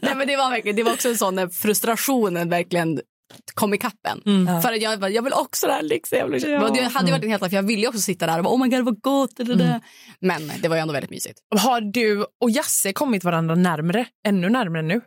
Nej, 0.00 0.14
men 0.14 0.26
det 0.26 0.36
var 0.36 0.50
verkligen, 0.50 0.76
det 0.76 0.82
var 0.82 0.92
också 0.92 1.08
en 1.08 1.16
sån 1.18 1.34
när 1.34 1.48
frustrationen 1.48 2.50
verkligen 2.50 3.00
kom 3.54 3.74
i 3.74 3.78
kappen. 3.78 4.22
Mm. 4.26 4.62
För 4.62 4.72
att 4.72 4.82
jag, 4.82 5.00
bara, 5.00 5.10
jag 5.10 5.22
vill 5.22 5.32
också 5.32 5.66
det 5.66 5.72
här 5.72 5.82
lyxen. 5.82 6.18
Jag, 6.18 6.28
vill, 6.28 6.42
ja. 6.42 6.68
det 6.68 6.82
hade 6.82 7.06
ju 7.06 7.12
varit 7.12 7.24
en 7.24 7.30
helt 7.30 7.42
för 7.42 7.56
jag 7.56 7.62
ville 7.62 7.88
också 7.88 8.00
sitta 8.00 8.26
där 8.26 8.38
och 8.38 8.44
bara, 8.44 8.54
oh 8.54 8.62
my 8.62 8.68
god 8.68 8.84
vad 8.84 9.00
gott. 9.00 9.40
Mm. 9.40 9.80
Men 10.20 10.52
det 10.62 10.68
var 10.68 10.76
ju 10.76 10.82
ändå 10.82 10.92
väldigt 10.92 11.10
mysigt. 11.10 11.40
Har 11.56 11.80
du 11.80 12.26
och 12.40 12.50
Jasse 12.50 12.92
kommit 12.92 13.24
varandra 13.24 13.54
närmre? 13.54 14.06
Ännu 14.26 14.48
närmre 14.48 14.82
nu? 14.82 15.00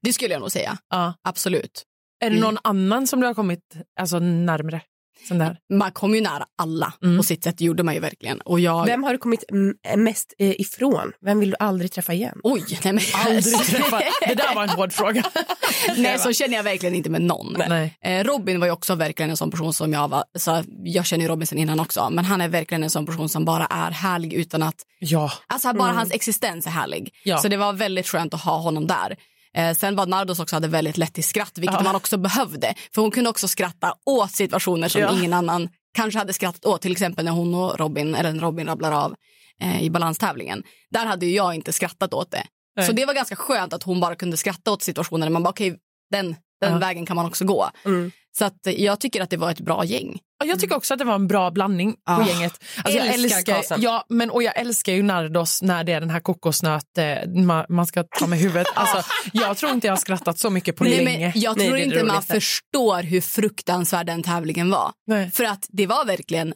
Det 0.00 0.12
skulle 0.12 0.34
jag 0.34 0.40
nog 0.40 0.52
säga. 0.52 0.78
Ja. 0.90 1.14
Absolut. 1.22 1.84
Är 2.24 2.30
det 2.30 2.40
någon 2.40 2.58
annan 2.64 3.06
som 3.06 3.20
du 3.20 3.26
har 3.26 3.34
kommit 3.34 3.76
alltså, 4.00 4.18
närmre? 4.18 4.80
Sån 5.28 5.38
där? 5.38 5.56
Man 5.74 5.92
kom 5.92 6.14
ju 6.14 6.20
nära 6.20 6.44
alla 6.58 6.92
Mm. 7.02 7.16
på 7.16 7.22
sitt 7.22 7.44
sätt. 7.44 7.60
Gjorde 7.60 7.82
man 7.82 7.94
ju 7.94 8.00
verkligen. 8.00 8.40
Och 8.40 8.60
jag... 8.60 8.86
Vem 8.86 9.02
har 9.04 9.12
du 9.12 9.18
kommit 9.18 9.44
mm, 9.50 9.74
mest 10.04 10.34
eh, 10.38 10.60
ifrån? 10.60 11.12
Vem 11.24 11.40
vill 11.40 11.50
du 11.50 11.56
aldrig 11.58 11.92
träffa 11.92 12.12
igen? 12.12 12.40
Oj, 12.42 12.64
nej 12.84 12.92
men... 12.92 13.02
Aldrig 13.26 13.58
träffat. 13.66 14.02
Det 14.28 14.34
där 14.34 14.54
var 14.54 14.62
en 14.62 14.68
hård 14.68 14.92
fråga. 14.92 15.22
nej, 15.96 16.18
så 16.18 16.32
känner 16.32 16.56
jag 16.56 16.62
verkligen 16.64 16.94
inte 16.94 17.10
med 17.10 17.22
någon. 17.22 17.56
Nej. 17.68 17.98
Eh, 18.04 18.24
Robin 18.24 18.60
var 18.60 18.66
ju 18.66 18.72
också 18.72 18.94
verkligen 18.94 19.30
en 19.30 19.36
sån 19.36 19.50
person 19.50 19.72
som 19.72 19.92
jag 19.92 20.08
var. 20.08 20.24
Så 20.38 20.64
jag 20.84 21.06
känner 21.06 21.24
ju 21.24 21.28
Robin 21.28 21.46
sen 21.46 21.58
innan 21.58 21.80
också. 21.80 22.08
Men 22.10 22.24
han 22.24 22.40
är 22.40 22.48
verkligen 22.48 22.82
en 22.82 22.90
sån 22.90 23.06
person 23.06 23.28
som 23.28 23.44
bara 23.44 23.66
är 23.66 23.90
härlig 23.90 24.32
utan 24.32 24.62
att... 24.62 24.76
Ja. 24.98 25.32
Alltså 25.46 25.72
bara 25.72 25.92
hans 25.92 26.12
existens 26.12 26.66
är 26.66 26.70
härlig. 26.70 27.14
Ja. 27.24 27.38
Så 27.38 27.48
det 27.48 27.56
var 27.56 27.72
väldigt 27.72 28.08
skönt 28.08 28.34
att 28.34 28.40
ha 28.44 28.58
honom 28.58 28.86
där. 28.86 29.16
Eh, 29.56 29.74
sen 29.76 29.96
var 29.96 30.06
Nardos 30.06 30.40
också 30.40 30.56
hade 30.56 30.68
väldigt 30.68 30.96
lätt 30.96 31.14
till 31.14 31.24
skratt, 31.24 31.58
vilket 31.58 31.76
Ja. 31.76 31.82
man 31.82 31.94
också 31.96 32.16
behövde. 32.16 32.74
För 32.94 33.02
hon 33.02 33.10
kunde 33.10 33.30
också 33.30 33.48
skratta 33.48 33.94
åt 34.06 34.30
situationer 34.30 34.88
som 34.88 35.00
Ja. 35.00 35.12
ingen 35.18 35.32
annan 35.32 35.68
kanske 35.94 36.18
hade 36.18 36.32
skrattat 36.32 36.64
åt. 36.66 36.82
Till 36.82 36.92
exempel 36.92 37.24
när 37.24 37.32
hon 37.32 37.54
och 37.54 37.78
Robin, 37.78 38.14
eller 38.14 38.32
Robin 38.34 38.66
rabblar 38.66 38.92
av 38.92 39.14
eh, 39.60 39.82
i 39.82 39.90
balanstävlingen. 39.90 40.62
Där 40.90 41.06
hade 41.06 41.26
jag 41.26 41.54
inte 41.54 41.72
skrattat 41.72 42.14
åt 42.14 42.30
det. 42.30 42.44
Nej. 42.76 42.86
Så 42.86 42.92
det 42.92 43.04
var 43.06 43.14
ganska 43.14 43.36
skönt 43.36 43.72
att 43.72 43.82
hon 43.82 44.00
bara 44.00 44.14
kunde 44.14 44.36
skratta 44.36 44.70
åt 44.72 44.82
situationer 44.82 45.28
man 45.30 45.42
bara 45.42 45.50
okej, 45.50 45.76
den, 46.10 46.36
den 46.60 46.72
Ja. 46.72 46.78
vägen 46.78 47.06
kan 47.06 47.16
man 47.16 47.26
också 47.26 47.44
gå. 47.44 47.70
Mm. 47.84 48.10
Så 48.38 48.44
att 48.44 48.58
jag 48.64 49.00
tycker 49.00 49.22
att 49.22 49.30
det 49.30 49.36
var 49.36 49.50
ett 49.50 49.60
bra 49.60 49.84
gäng. 49.84 50.18
Ja, 50.44 50.48
Jag 50.50 50.60
tycker 50.60 50.76
också 50.76 50.94
att 50.94 50.98
det 50.98 51.04
var 51.04 51.14
en 51.14 51.28
bra 51.28 51.50
blandning 51.50 51.92
på 51.92 51.98
Ah. 52.12 52.26
gänget. 52.28 52.64
Alltså, 52.76 52.98
jag 52.98 53.06
Älskar 53.14 53.56
älskar, 53.56 53.78
ja, 53.78 54.06
men, 54.08 54.30
och 54.30 54.42
jag 54.42 54.56
älskar 54.58 54.92
ju 54.92 55.02
Nardos 55.02 55.62
när 55.62 55.84
det 55.84 55.92
är 55.92 56.00
den 56.00 56.10
här 56.10 56.20
kokosnöt 56.20 56.98
eh, 56.98 57.28
man, 57.42 57.64
man 57.68 57.86
ska 57.86 58.04
ta 58.18 58.26
med 58.26 58.38
huvudet. 58.38 58.66
Alltså, 58.74 59.10
jag 59.32 59.56
tror 59.56 59.72
inte 59.72 59.86
jag 59.86 59.92
har 59.92 59.98
skrattat 59.98 60.38
så 60.38 60.50
mycket 60.50 60.76
på 60.76 60.84
Nej, 60.84 61.04
länge. 61.04 61.32
men 61.34 61.40
jag 61.42 61.56
Nej, 61.56 61.66
tror 61.66 61.78
är 61.78 61.82
inte 61.84 61.96
man 61.96 62.06
roligaste. 62.06 62.34
förstår 62.34 63.02
hur 63.02 63.20
fruktansvärd 63.20 64.06
den 64.06 64.22
tävlingen 64.22 64.70
var. 64.70 64.92
Nej. 65.06 65.30
För 65.30 65.44
att 65.44 65.66
det 65.68 65.86
var 65.86 66.04
verkligen... 66.04 66.54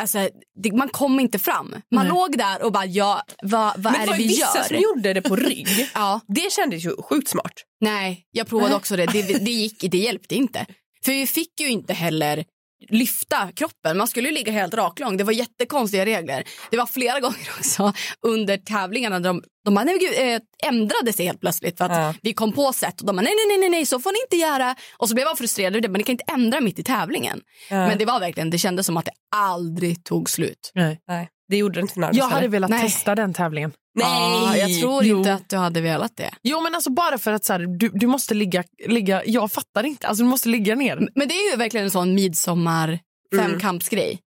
Alltså, 0.00 0.28
det, 0.62 0.72
man 0.72 0.88
kom 0.88 1.20
inte 1.20 1.38
fram. 1.38 1.74
Man 1.94 2.04
Nej. 2.04 2.08
låg 2.08 2.38
där 2.38 2.62
och 2.62 2.72
bara, 2.72 2.84
ja, 2.86 3.22
vad, 3.42 3.72
vad 3.78 3.92
Men 3.92 4.02
är 4.02 4.06
det 4.06 4.12
vi 4.18 4.26
vissa 4.28 4.58
gör? 4.58 4.64
som 4.64 4.76
gjorde 4.76 5.12
det 5.12 5.22
på 5.22 5.36
rygg. 5.36 5.68
Ja, 5.94 6.20
Det 6.28 6.52
kändes 6.52 6.84
ju 6.84 6.96
sjukt 7.02 7.28
smart. 7.28 7.52
nej, 7.80 8.22
jag 8.30 8.46
provade 8.46 8.74
också 8.74 8.96
det. 8.96 9.06
det. 9.06 9.22
Det 9.22 9.50
gick, 9.50 9.90
det 9.90 9.98
hjälpte 9.98 10.34
inte. 10.34 10.66
För 11.04 11.12
vi 11.12 11.26
fick 11.26 11.60
ju 11.60 11.68
inte 11.70 11.94
heller 11.94 12.44
lyfta 12.88 13.48
kroppen. 13.56 13.96
Man 13.98 14.08
skulle 14.08 14.28
ju 14.28 14.34
ligga 14.34 14.52
helt 14.52 14.74
raklång. 14.74 15.16
Det 15.16 15.24
var 15.24 15.32
jättekonstiga 15.32 16.04
regler. 16.06 16.44
Det 16.70 16.76
var 16.76 16.86
flera 16.86 17.20
gånger 17.26 17.48
också 17.58 17.92
under 18.26 18.56
tävlingarna 18.56 19.20
där 19.20 19.28
de, 19.30 19.42
de 19.64 19.74
bara, 19.74 19.84
nej, 19.84 19.98
gud, 19.98 20.28
eh, 20.28 20.68
ändrade 20.70 21.12
sig 21.12 21.26
helt 21.26 21.40
plötsligt 21.40 21.78
för 21.78 21.84
att 21.84 21.92
Ja. 21.92 22.14
vi 22.22 22.32
kom 22.34 22.52
på 22.52 22.72
sätt 22.72 23.00
och 23.00 23.06
de 23.06 23.16
bara, 23.16 23.22
nej, 23.22 23.32
nej, 23.48 23.58
nej, 23.58 23.68
nej, 23.68 23.86
så 23.86 24.00
får 24.00 24.12
ni 24.12 24.18
inte 24.26 24.36
göra. 24.36 24.74
Och 24.96 25.08
så 25.08 25.14
blev 25.14 25.26
jag 25.26 25.38
frustrerad 25.38 25.72
över 25.72 25.80
det, 25.80 25.88
men 25.88 25.98
ni 25.98 26.04
kan 26.04 26.12
inte 26.12 26.24
ändra 26.32 26.60
mitt 26.60 26.78
i 26.78 26.82
tävlingen. 26.82 27.40
Men 27.70 27.98
det 27.98 28.04
var 28.04 28.20
verkligen, 28.20 28.50
det 28.50 28.58
kändes 28.58 28.86
som 28.86 28.96
att 28.96 29.04
det 29.04 29.12
aldrig 29.36 30.04
tog 30.04 30.30
slut. 30.30 30.70
Nej. 30.74 30.98
Nej, 31.08 31.28
det 31.48 31.56
gjorde 31.56 31.74
det 31.74 31.80
inte 31.80 31.94
för. 31.94 32.10
Jag 32.12 32.24
hade 32.28 32.48
velat 32.48 32.70
Nej. 32.70 32.82
testa 32.82 33.14
den 33.14 33.34
tävlingen. 33.34 33.72
Nej! 33.96 34.08
Ah, 34.08 34.56
jag 34.56 34.80
tror 34.80 35.04
Jo. 35.04 35.18
inte 35.18 35.32
att 35.34 35.48
du 35.48 35.56
hade 35.56 35.80
velat 35.80 36.16
det. 36.16 36.30
Jo 36.42 36.60
men 36.60 36.74
alltså 36.74 36.90
bara 36.90 37.18
för 37.18 37.32
att 37.32 37.44
så 37.44 37.52
här, 37.52 37.78
du, 37.78 37.88
du 37.88 38.06
måste 38.06 38.34
ligga, 38.34 38.64
ligga, 38.86 39.22
jag 39.26 39.52
fattar 39.52 39.84
inte, 39.86 40.06
alltså 40.06 40.24
du 40.24 40.28
måste 40.30 40.48
ligga 40.48 40.74
ner. 40.74 41.08
Men 41.14 41.28
det 41.28 41.34
är 41.34 41.50
ju 41.50 41.56
verkligen 41.56 41.84
en 41.84 41.90
sån 41.90 42.14
midsommar 42.14 42.98
femkampsgrej. 43.36 44.20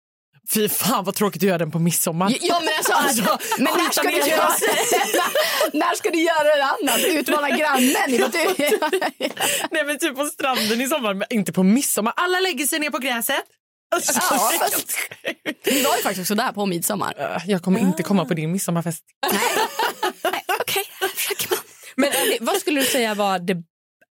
Fy 0.53 0.69
fan 0.69 1.03
vad 1.03 1.15
tråkigt 1.15 1.43
att 1.43 1.47
göra 1.47 1.57
den 1.57 1.71
på 1.71 1.79
midsommar. 1.79 2.33
Ja 2.41 2.59
men 2.59 2.95
alltså, 2.95 3.37
men 3.57 3.63
när 3.77 3.91
ska, 3.91 4.01
du 4.03 4.17
göra, 4.17 4.49
när 5.73 5.95
ska 5.95 6.09
du 6.09 6.21
göra 6.21 6.55
det 6.55 6.63
annars? 6.63 7.05
Utmana 7.05 7.49
grannen? 7.49 8.09
i 8.09 8.17
Nej 9.71 9.83
men 9.85 9.99
typ 9.99 10.15
på 10.15 10.25
stranden 10.25 10.81
i 10.81 10.87
sommar, 10.87 11.13
men 11.13 11.27
inte 11.29 11.53
på 11.53 11.63
midsommar. 11.63 12.13
Alla 12.15 12.39
lägger 12.39 12.65
sig 12.65 12.79
ner 12.79 12.89
på 12.89 12.97
gräset. 12.97 13.43
Alltså, 13.95 14.13
Ja, 14.15 14.51
fast- 14.59 14.97
Vi 15.63 15.83
var 15.83 15.95
ju 15.97 16.01
faktiskt 16.03 16.19
också 16.19 16.35
där 16.35 16.51
på 16.51 16.65
midsommar. 16.65 17.43
Jag 17.47 17.61
kommer 17.61 17.79
inte 17.79 18.03
komma 18.03 18.25
på 18.25 18.33
din 18.33 18.51
midsommarfest. 18.51 19.03
Okej, 20.61 20.83
försöker 21.15 21.49
man. 21.49 21.59
Men 21.95 22.11
vad 22.45 22.55
skulle 22.57 22.79
du 22.79 22.85
säga 22.85 23.15
var 23.15 23.39
det 23.39 23.63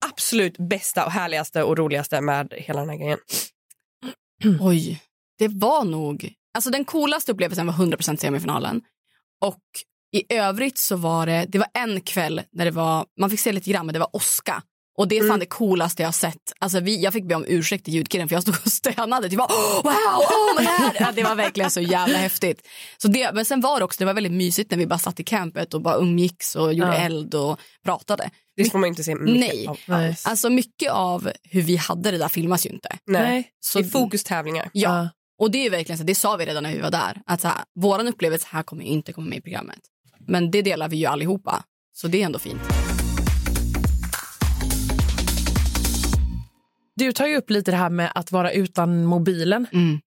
absolut 0.06 0.58
bästa 0.58 1.04
och 1.06 1.12
härligaste 1.12 1.62
och 1.62 1.78
roligaste 1.78 2.20
med 2.20 2.52
hela 2.56 2.80
den 2.80 2.88
här 2.90 2.96
grejen? 2.96 3.18
Oj, 4.60 5.02
det 5.38 5.48
var 5.48 5.84
nog... 5.84 6.32
Alltså 6.54 6.70
den 6.70 6.84
coolaste 6.84 7.32
upplevelsen 7.32 7.66
var 7.66 7.74
100% 7.74 8.16
semifinalen. 8.16 8.80
Och 9.44 9.60
i 10.16 10.34
övrigt 10.34 10.78
så 10.78 10.96
var 10.96 11.26
det, 11.26 11.46
det 11.48 11.58
var 11.58 11.68
en 11.74 12.00
kväll 12.00 12.42
när 12.52 12.64
det 12.64 12.70
var, 12.70 13.06
man 13.20 13.30
fick 13.30 13.40
se 13.40 13.52
lite 13.52 13.70
grann, 13.70 13.86
men 13.86 13.92
det 13.92 13.98
var 13.98 14.16
Oska. 14.16 14.62
Och 14.98 15.08
det 15.08 15.18
är 15.18 15.28
fan 15.28 15.38
det 15.38 15.46
coolaste 15.46 16.02
jag 16.02 16.06
har 16.08 16.12
sett. 16.12 16.52
Alltså 16.58 16.80
vi, 16.80 17.02
jag 17.02 17.12
fick 17.12 17.24
be 17.28 17.34
om 17.34 17.44
ursäkt 17.48 17.84
till 17.84 17.94
ljudkillen 17.94 18.28
för 18.28 18.36
jag 18.36 18.42
stod 18.42 18.54
och 18.64 18.72
stönade. 18.72 19.28
Typ, 19.28 19.40
oh, 19.40 19.82
wow, 19.82 19.92
oh 19.92 20.60
my 20.60 20.64
God. 20.64 20.92
Ja, 21.00 21.12
det 21.14 21.22
var 21.22 21.34
verkligen 21.34 21.70
så 21.70 21.80
jävla 21.80 22.18
häftigt. 22.18 22.68
Så 22.98 23.08
det, 23.08 23.30
men 23.34 23.44
sen 23.44 23.60
var 23.60 23.78
det 23.78 23.84
också, 23.84 23.98
det 23.98 24.04
var 24.04 24.14
väldigt 24.14 24.32
mysigt 24.32 24.70
när 24.70 24.78
vi 24.78 24.86
bara 24.86 24.98
satt 24.98 25.20
i 25.20 25.24
campet 25.24 25.74
och 25.74 25.82
bara 25.82 25.96
umgicks 25.96 26.56
och 26.56 26.74
gjorde 26.74 26.90
Ja. 26.90 26.94
eld 26.94 27.34
och 27.34 27.60
pratade. 27.84 28.30
Det 28.56 28.64
får 28.70 28.78
man 28.78 28.88
inte 28.88 29.04
se 29.04 29.14
mycket 29.14 29.40
Nej. 29.40 29.66
av 29.68 29.78
Nej. 29.86 30.16
Alltså 30.24 30.50
mycket 30.50 30.92
av 30.92 31.30
hur 31.42 31.62
vi 31.62 31.76
hade 31.76 32.10
det 32.10 32.18
där 32.18 32.28
filmas 32.28 32.66
ju 32.66 32.70
inte. 32.70 32.88
Nej. 33.06 33.48
Så, 33.60 33.78
Det 33.78 33.84
är 33.86 33.90
fokustävlingar. 33.90 34.70
Ja, 34.72 35.08
och 35.38 35.50
det 35.50 35.66
är 35.66 35.70
verkligen 35.70 35.98
så, 35.98 36.04
det 36.04 36.14
sa 36.14 36.36
vi 36.36 36.46
redan 36.46 36.62
när 36.62 36.72
vi 36.72 36.80
var 36.80 36.90
där. 36.90 37.22
Att 37.26 37.40
så 37.40 37.48
här, 37.48 37.58
våran 37.80 38.08
upplevelse 38.08 38.46
här 38.50 38.62
kommer 38.62 38.84
inte 38.84 39.12
komma 39.12 39.28
med 39.28 39.38
i 39.38 39.42
programmet. 39.42 39.80
Men 40.28 40.50
det 40.50 40.62
delar 40.62 40.88
vi 40.88 40.96
ju 40.96 41.06
allihopa. 41.06 41.64
Så 41.94 42.08
det 42.08 42.22
är 42.22 42.26
ändå 42.26 42.38
fint. 42.38 42.60
Du 46.96 47.12
tar 47.12 47.26
ju 47.26 47.36
upp 47.36 47.50
lite 47.50 47.70
det 47.70 47.76
här 47.76 47.90
med 47.90 48.12
att 48.14 48.32
vara 48.32 48.52
utan 48.52 49.04
mobilen. 49.04 49.66
Mm. 49.72 50.00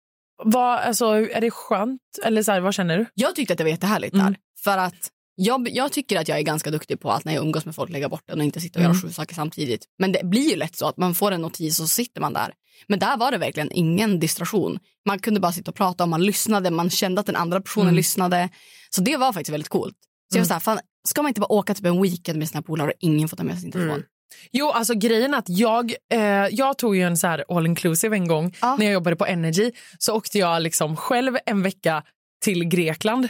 Vad, 0.44 0.80
alltså, 0.80 1.06
är 1.06 1.42
det 1.42 1.52
skönt? 1.52 2.02
Eller 2.24 2.44
så 2.44 2.52
här, 2.52 2.60
vad 2.60 2.74
känner 2.74 2.98
du? 2.98 3.06
Jag 3.14 3.36
tyckte 3.36 3.54
att 3.54 3.58
det 3.58 3.64
var 3.64 3.72
jättehärligt 3.72 4.14
Mm. 4.14 4.26
där. 4.26 4.36
För 4.64 4.78
att 4.78 5.10
Jag, 5.36 5.70
jag 5.72 5.92
tycker 5.92 6.20
att 6.20 6.28
jag 6.28 6.38
är 6.38 6.42
ganska 6.42 6.72
duktig 6.72 7.00
på 7.00 7.12
att 7.12 7.26
när 7.26 7.34
jag 7.34 7.44
umgås 7.46 7.66
med 7.66 7.76
folk 7.76 7.90
lägga 7.92 8.10
bort 8.10 8.24
den 8.28 8.40
och 8.40 8.46
inte 8.46 8.60
sitta 8.60 8.80
och 8.80 8.84
göra 8.84 8.96
sju 8.96 9.10
saker 9.10 9.36
samtidigt. 9.36 9.86
Men 10.00 10.12
det 10.12 10.24
blir 10.24 10.50
ju 10.50 10.56
lätt 10.56 10.76
så 10.76 10.88
att 10.88 10.98
man 10.98 11.16
får 11.16 11.32
en 11.32 11.42
notis 11.42 11.80
och 11.80 11.90
så 11.90 11.96
sitter 11.96 12.22
man 12.22 12.34
där. 12.34 12.54
Men 12.88 13.00
där 13.00 13.18
var 13.18 13.32
det 13.32 13.38
verkligen 13.38 13.72
ingen 13.72 14.20
distraktion. 14.20 14.80
Man 15.08 15.20
kunde 15.20 15.40
bara 15.40 15.52
sitta 15.52 15.72
och 15.72 15.76
prata 15.78 16.04
och 16.04 16.10
man 16.10 16.24
lyssnade, 16.24 16.72
man 16.72 16.90
kände 16.90 17.20
att 17.22 17.26
den 17.28 17.36
andra 17.36 17.62
personen 17.62 17.96
lyssnade. 17.96 18.50
Så 18.90 19.02
det 19.02 19.18
var 19.18 19.34
faktiskt 19.34 19.54
väldigt 19.54 19.70
coolt. 19.70 19.96
Så 20.32 20.38
jag 20.38 20.42
var 20.44 20.48
så 20.48 20.54
här, 20.54 20.60
fan, 20.60 20.80
ska 21.08 21.22
man 21.22 21.30
inte 21.30 21.42
bara 21.42 21.52
åka 21.52 21.74
typ 21.74 21.86
en 21.86 22.02
weekend 22.02 22.40
med 22.40 22.50
sina 22.50 22.62
polare 22.62 22.88
och 22.88 22.98
ingen 23.00 23.30
får 23.30 23.38
ta 23.38 23.44
med 23.44 23.60
sin 23.60 23.72
telefon? 23.72 24.04
Jo, 24.52 24.70
alltså 24.70 24.94
grejen 24.94 25.34
att 25.34 25.46
jag, 25.50 25.94
eh, 26.14 26.20
jag 26.52 26.78
tog 26.78 26.96
ju 26.96 27.02
en 27.02 27.18
så 27.18 27.28
här 27.28 27.44
all 27.50 27.66
inclusive 27.68 28.16
en 28.16 28.28
gång 28.28 28.56
Ja. 28.62 28.76
när 28.80 28.86
jag 28.86 28.94
jobbade 28.94 29.16
på 29.16 29.26
Energy. 29.26 29.72
Så 30.00 30.14
åkte 30.16 30.38
jag 30.40 30.62
liksom 30.62 30.96
själv 30.96 31.38
en 31.46 31.62
vecka 31.64 32.04
till 32.44 32.64
Grekland. 32.66 33.28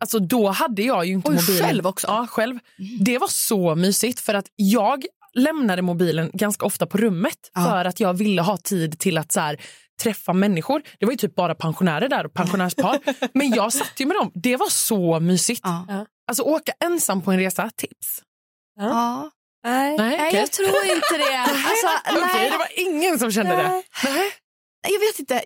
Alltså 0.00 0.18
då 0.18 0.48
hade 0.48 0.82
jag 0.82 1.04
ju 1.06 1.12
inte 1.12 1.30
Oj, 1.30 1.34
mobilen. 1.36 1.66
själv 1.66 1.86
också? 1.86 2.06
Ja, 2.06 2.26
själv. 2.30 2.58
Det 3.00 3.18
var 3.18 3.28
så 3.28 3.74
mysigt 3.74 4.20
för 4.20 4.34
att 4.34 4.46
jag 4.56 5.04
lämnade 5.34 5.82
mobilen 5.82 6.30
ganska 6.34 6.66
ofta 6.66 6.86
på 6.86 6.98
rummet 6.98 7.50
Ja. 7.54 7.64
för 7.64 7.84
att 7.84 8.00
jag 8.00 8.14
ville 8.14 8.42
ha 8.42 8.56
tid 8.56 8.98
till 8.98 9.18
att 9.18 9.32
så 9.32 9.40
här, 9.40 9.60
träffa 10.02 10.32
människor. 10.32 10.82
Det 10.98 11.06
var 11.06 11.12
ju 11.12 11.16
typ 11.16 11.34
bara 11.34 11.54
pensionärer 11.54 12.08
där 12.08 12.26
och 12.26 12.32
pensionärspar. 12.34 12.98
Men 13.38 13.50
jag 13.50 13.72
satt 13.72 13.92
ju 14.00 14.06
med 14.06 14.16
dem. 14.16 14.30
Det 14.34 14.56
var 14.56 14.68
så 14.68 15.20
mysigt. 15.20 15.60
Ja. 15.64 16.06
Alltså 16.28 16.42
åka 16.42 16.72
ensam 16.84 17.22
på 17.22 17.30
en 17.32 17.38
resa, 17.38 17.70
tips. 17.76 18.22
Ja. 18.80 19.30
Nej. 19.64 19.96
Nej, 19.96 20.16
Nej, 20.16 20.28
okej. 20.28 20.40
jag 20.40 20.50
tror 20.52 20.84
inte 20.84 21.16
det. 21.18 21.36
Alltså, 21.46 21.86
Okej, 22.10 22.22
nej. 22.34 22.50
det 22.50 22.58
var 22.58 22.68
ingen 22.80 23.18
som 23.18 23.32
kände 23.32 23.56
det. 23.56 23.82
Nej. 24.04 24.32
Jag 24.88 25.00
vet 25.00 25.18
inte. 25.18 25.42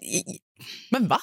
Men 0.91 1.09
va? 1.09 1.19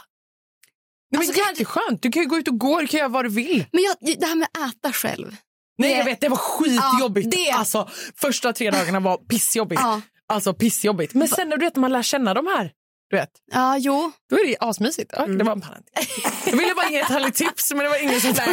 Nej, 1.12 1.20
Alltså, 1.20 1.34
men 1.40 1.48
jätteskönt. 1.50 2.02
Du 2.02 2.12
kan 2.12 2.22
ju 2.24 2.30
gå 2.30 2.38
ut 2.38 2.48
och 2.48 2.60
gå, 2.60 2.82
du 2.82 2.88
kan 2.88 2.98
göra 2.98 3.10
vad 3.10 3.26
du 3.26 3.30
vill. 3.30 3.66
Men 3.72 3.84
jag, 3.84 3.96
det 4.20 4.26
här 4.26 4.36
med 4.36 4.48
att 4.60 4.76
äta 4.76 4.94
själv. 4.94 5.36
Nej, 5.78 5.90
Det- 5.92 5.98
jag 5.98 6.06
vet, 6.06 6.22
det 6.22 6.30
var 6.30 6.38
skitjobbigt. 6.38 7.28
Ja, 7.38 7.44
det- 7.46 7.52
Alltså, 7.52 7.90
första 8.16 8.54
tre 8.54 8.72
dagarna 8.72 9.00
var 9.00 9.18
pissjobbigt. 9.18 9.82
Ja, 9.82 10.02
Alltså 10.28 10.54
pissjobbigt. 10.54 11.14
Men 11.14 11.28
sen 11.28 11.50
när 11.50 11.58
du 11.58 11.66
vet, 11.66 11.76
man 11.76 11.92
lär 11.92 12.04
känna 12.04 12.34
de 12.34 12.48
här, 12.48 12.72
du 13.10 13.16
vet, 13.18 13.30
ja 13.52 13.78
jo. 13.78 14.12
då 14.30 14.36
är 14.40 14.48
det 14.48 14.58
asmysigt. 14.60 15.12
Ja, 15.18 15.26
Det 15.26 15.44
var 15.44 15.52
en 15.52 15.62
parentes. 15.62 16.08
Jag 16.46 16.58
ville 16.58 16.74
bara 16.76 16.90
ge 16.90 17.00
ett 17.00 17.08
härligt 17.08 17.36
tips, 17.36 17.72
men 17.74 17.80
det 17.84 17.90
var 17.90 18.04
ingen 18.04 18.22
som 18.22 18.34
tog 18.34 18.46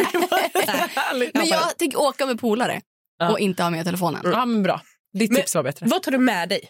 det. 0.53 0.89
Men 1.33 1.47
jag 1.47 1.77
tänker 1.77 1.99
åka 2.01 2.25
med 2.25 2.39
polare 2.39 2.81
Ja. 3.19 3.31
och 3.31 3.39
inte 3.39 3.63
ha 3.63 3.69
med 3.69 3.85
telefonen. 3.85 4.21
Ja, 4.23 4.45
men 4.45 4.63
bra. 4.63 4.81
Ditt 5.13 5.31
Men- 5.31 5.41
tips 5.41 5.55
var 5.55 5.63
bättre. 5.63 5.85
Vad 5.85 6.03
tar 6.03 6.11
du 6.11 6.17
med 6.17 6.49
dig? 6.49 6.61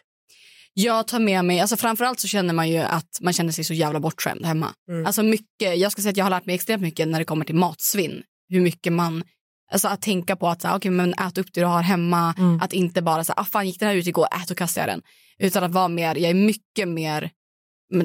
Jag 0.73 1.07
tar 1.07 1.19
med 1.19 1.45
mig, 1.45 1.59
alltså 1.59 1.77
framförallt 1.77 2.19
så 2.19 2.27
känner 2.27 2.53
man 2.53 2.69
ju 2.69 2.77
att 2.77 3.17
man 3.21 3.33
känner 3.33 3.51
sig 3.51 3.63
så 3.63 3.73
jävla 3.73 3.99
bortskämd 3.99 4.45
hemma. 4.45 4.73
Mm. 4.89 5.05
Alltså 5.05 5.23
mycket, 5.23 5.77
jag 5.77 5.91
ska 5.91 6.01
säga 6.01 6.09
att 6.11 6.17
jag 6.17 6.25
har 6.25 6.29
lärt 6.29 6.45
mig 6.45 6.55
extremt 6.55 6.81
mycket 6.81 7.07
när 7.07 7.19
det 7.19 7.25
kommer 7.25 7.45
till 7.45 7.55
matsvinn. 7.55 8.23
Hur 8.49 8.61
mycket 8.61 8.93
man, 8.93 9.23
alltså 9.71 9.87
att 9.87 10.01
tänka 10.01 10.35
på 10.35 10.47
att 10.47 10.61
så 10.61 10.67
här, 10.67 10.75
okay, 10.75 10.91
men 10.91 11.13
ät 11.13 11.37
upp 11.37 11.53
det 11.53 11.61
du 11.61 11.65
har 11.65 11.81
hemma. 11.81 12.35
Mm. 12.37 12.61
Att 12.61 12.73
inte 12.73 13.01
bara 13.01 13.23
så 13.23 13.33
här, 13.33 13.41
ah, 13.41 13.45
fan 13.45 13.67
gick 13.67 13.79
den 13.79 13.87
här 13.87 13.95
ut 13.95 14.07
igår, 14.07 14.27
ät 14.43 14.51
och 14.51 14.57
kastar 14.57 14.81
jag 14.81 14.89
den. 14.89 15.01
Utan 15.39 15.63
att 15.63 15.71
vara 15.71 15.87
mer, 15.87 16.15
jag 16.15 16.29
är 16.29 16.33
mycket 16.33 16.87
mer 16.87 17.31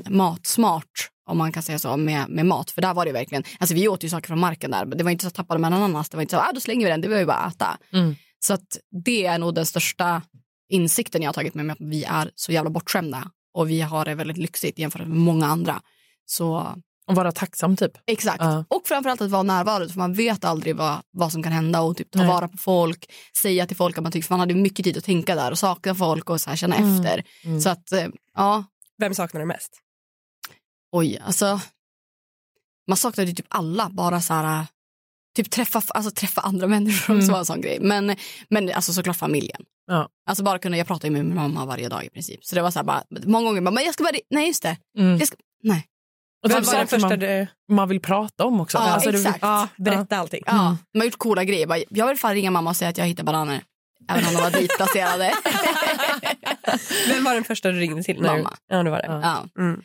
matsmart 0.09 1.11
om 1.31 1.39
man 1.39 1.53
kan 1.53 1.63
säga 1.63 1.79
så 1.79 1.97
med, 1.97 2.29
med 2.29 2.47
mat. 2.47 2.71
För 2.71 2.83
där 2.83 2.95
var 2.95 3.05
det 3.07 3.13
verkligen, 3.13 3.45
alltså 3.59 3.75
vi 3.75 3.89
åt 3.89 4.05
ju 4.05 4.09
saker 4.09 4.27
från 4.29 4.41
marken 4.41 4.71
där. 4.71 4.85
Det 4.85 5.05
var 5.05 5.11
inte 5.11 5.23
så 5.23 5.29
att 5.29 5.35
tappade 5.35 5.61
man 5.61 5.73
ananas, 5.73 6.09
det 6.09 6.17
var 6.17 6.23
inte 6.23 6.35
så 6.37 6.41
ah, 6.41 6.53
då 6.55 6.61
slänger 6.61 6.87
vi 6.87 6.91
den, 6.91 7.01
det 7.01 7.09
var 7.09 7.19
ju 7.19 7.27
bara 7.27 7.37
att 7.37 7.55
äta. 7.55 7.79
Mm. 7.93 8.17
Så 8.47 8.55
att 8.55 8.79
det 9.05 9.27
är 9.27 9.39
nog 9.39 9.55
den 9.55 9.67
största 9.67 10.23
insikten 10.69 11.23
jag 11.23 11.29
har 11.29 11.35
tagit 11.35 11.55
med 11.55 11.65
mig, 11.67 11.73
att 11.73 11.81
vi 11.81 12.05
är 12.05 12.31
så 12.35 12.53
jävla 12.53 12.71
bortskämda 12.71 13.31
och 13.55 13.71
vi 13.71 13.81
har 13.81 14.05
det 14.05 14.15
väldigt 14.15 14.37
lyxigt 14.37 14.79
jämfört 14.79 15.01
med 15.01 15.11
många 15.17 15.47
andra. 15.47 15.83
Så 16.27 16.75
Och 17.07 17.15
vara 17.15 17.33
tacksam 17.33 17.77
typ. 17.77 17.93
exakt. 18.07 18.41
Ja. 18.41 18.65
Och 18.69 18.83
framförallt 18.87 19.21
att 19.21 19.31
vara 19.31 19.43
närvarande 19.43 19.89
för 19.89 19.99
man 19.99 20.13
vet 20.15 20.45
aldrig 20.45 20.77
vad, 20.77 21.01
vad 21.11 21.33
som 21.33 21.43
kan 21.43 21.53
hända 21.53 21.81
och 21.81 21.97
typ 21.97 22.11
ta 22.11 22.19
Nej. 22.19 22.29
vara 22.29 22.49
på 22.49 22.57
folk, 22.57 23.11
säga 23.43 23.67
till 23.67 23.77
folk 23.77 23.99
att 23.99 24.03
man 24.03 24.13
tycker 24.13 24.27
för 24.27 24.33
man 24.35 24.41
hade 24.41 24.55
mycket 24.55 24.85
tid 24.85 24.97
att 24.97 25.05
tänka 25.05 25.35
där 25.35 25.51
och 25.51 25.59
sakna 25.59 25.95
folk 25.95 26.31
och 26.31 26.41
så 26.41 26.51
här 26.51 26.57
känna 26.57 26.77
Mm. 26.77 26.95
efter. 26.95 27.25
Mm. 27.45 27.61
Så 27.61 27.69
att 27.69 27.93
eh, 27.93 28.07
ja, 28.35 28.65
Vem 28.99 29.15
saknar 29.15 29.41
du 29.41 29.47
mest? 29.47 29.81
oj, 30.93 31.19
alltså 31.19 31.61
man 32.89 32.97
saknade 32.97 33.31
ju 33.31 33.35
typ 33.37 33.47
alla, 33.49 33.91
bara 33.91 34.21
så 34.21 34.35
här 34.35 34.67
typ 35.35 35.51
träffa, 35.51 35.83
alltså 35.89 36.11
träffa 36.11 36.41
andra 36.41 36.67
människor 36.75 37.15
Mm. 37.15 37.27
var 37.29 37.39
en 37.39 37.45
sån 37.45 37.61
grej. 37.61 37.79
Men, 37.81 38.17
men 38.51 38.73
alltså 38.73 38.93
såklart 38.93 39.17
familjen. 39.17 39.63
Ja. 39.87 40.09
Alltså 40.29 40.45
bara 40.45 40.59
kunna, 40.59 40.77
jag 40.77 40.87
pratar 40.87 41.09
ju 41.09 41.13
med 41.15 41.25
min 41.25 41.35
mamma 41.35 41.65
varje 41.67 41.89
dag 41.89 42.05
i 42.05 42.11
princip. 42.11 42.45
Så 42.45 42.55
det 42.55 42.63
var 42.63 42.71
så 42.71 42.79
här 42.79 42.85
bara, 42.85 43.03
många 43.27 43.47
gånger, 43.47 43.61
bara, 43.61 43.71
men 43.71 43.85
jag 43.85 43.95
ska 43.95 44.05
bara, 44.05 44.13
nej 44.31 44.47
just 44.47 44.63
det. 44.63 44.77
Mm. 44.99 45.19
Jag 45.19 45.27
ska, 45.29 45.37
nej. 45.63 45.87
Och 46.45 46.51
typ 46.51 46.59
var 46.59 46.65
saker 46.73 46.87
första 46.87 47.09
man, 47.09 47.19
du... 47.19 47.47
man 47.73 47.89
vill 47.89 48.01
prata 48.01 48.45
om 48.45 48.61
också. 48.61 48.79
Ja, 48.79 48.85
Alltså, 48.85 49.11
du- 49.11 49.19
exakt. 49.19 49.39
Ja, 49.43 49.69
berätta 49.77 50.17
allting. 50.17 50.43
Ja, 50.47 50.77
de 50.93 50.99
har 50.99 51.05
gjort 51.07 51.19
coola 51.19 51.45
grejer. 51.45 51.67
Bara, 51.67 51.79
Jag 51.91 52.07
vill 52.09 52.17
fan 52.17 52.35
ringa 52.35 52.51
mamma 52.51 52.71
och 52.71 52.77
säga 52.77 52.89
att 52.89 52.99
jag 52.99 53.07
hittar 53.07 53.25
bananer. 53.25 53.63
Även 54.11 54.27
om 54.27 54.35
de 54.35 54.41
var 54.43 54.51
ditplacerade. 54.51 55.33
Vem 57.09 57.25
var 57.25 57.35
den 57.35 57.45
första 57.45 57.71
du 57.71 57.79
ringde 57.79 58.03
till? 58.03 58.17
du- 58.17 58.23
Mamma. 58.23 58.53
Ja, 58.69 58.83
det 58.83 58.91
var 58.91 58.99
det. 58.99 59.07
Ja. 59.07 59.21
ja. 59.55 59.63
Mm. 59.63 59.83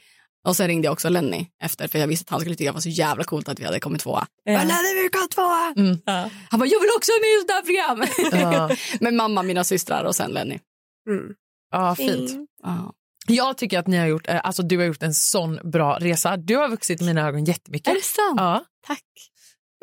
Och 0.47 0.56
sen 0.56 0.67
ringde 0.67 0.86
jag 0.86 0.93
också 0.93 1.10
Lenny 1.10 1.47
efter 1.63 1.88
för 1.88 1.99
jag 1.99 2.08
visste 2.08 2.23
att 2.23 2.30
han 2.30 2.39
skulle 2.39 2.56
tycka 2.56 2.69
det 2.69 2.73
var 2.73 2.82
så 2.82 2.89
jävla 2.89 3.23
coolt 3.23 3.49
att 3.49 3.60
vi 3.60 3.65
hade 3.65 3.80
kommit 3.80 4.02
tvåa. 4.02 4.28
Ja. 4.43 4.52
Lenny 4.52 5.04
vi 5.04 5.10
kom 5.10 5.28
tvåa! 5.30 5.73
Mm. 5.78 5.97
Ja. 6.06 6.30
Han 6.49 6.60
bara, 6.60 6.69
jag 6.69 6.80
vill 6.80 6.89
också 6.97 7.12
vara 7.12 7.21
med 7.25 7.30
i 7.30 7.41
sådana 7.41 7.56
här 7.56 8.08
program. 8.30 8.54
Ja. 8.54 8.75
Men 8.99 9.15
mamma, 9.15 9.43
mina 9.43 9.63
systrar 9.63 10.04
och 10.04 10.15
sen 10.15 10.32
Lenny. 10.32 10.60
Mm. 11.10 11.34
ja, 11.71 11.95
fint. 11.95 12.32
Ja. 12.63 12.93
Jag 13.28 13.58
tycker 13.58 13.80
att 13.80 13.88
ni 13.88 13.97
har 13.97 14.08
gjort, 14.08 14.28
eh, 14.28 14.39
alltså 14.43 14.63
du 14.63 14.78
har 14.78 14.86
gjort 14.86 15.04
en 15.04 15.13
sån 15.13 15.60
bra 15.63 15.97
resa. 15.99 16.38
Du 16.38 16.56
har 16.56 16.69
vuxit 16.69 17.02
i 17.02 17.06
mina 17.06 17.28
ögon 17.28 17.45
jättemycket. 17.45 17.88
Är 17.88 17.95
det 17.95 18.04
sant? 18.04 18.36
Ja. 18.38 18.65
Tack. 18.88 19.04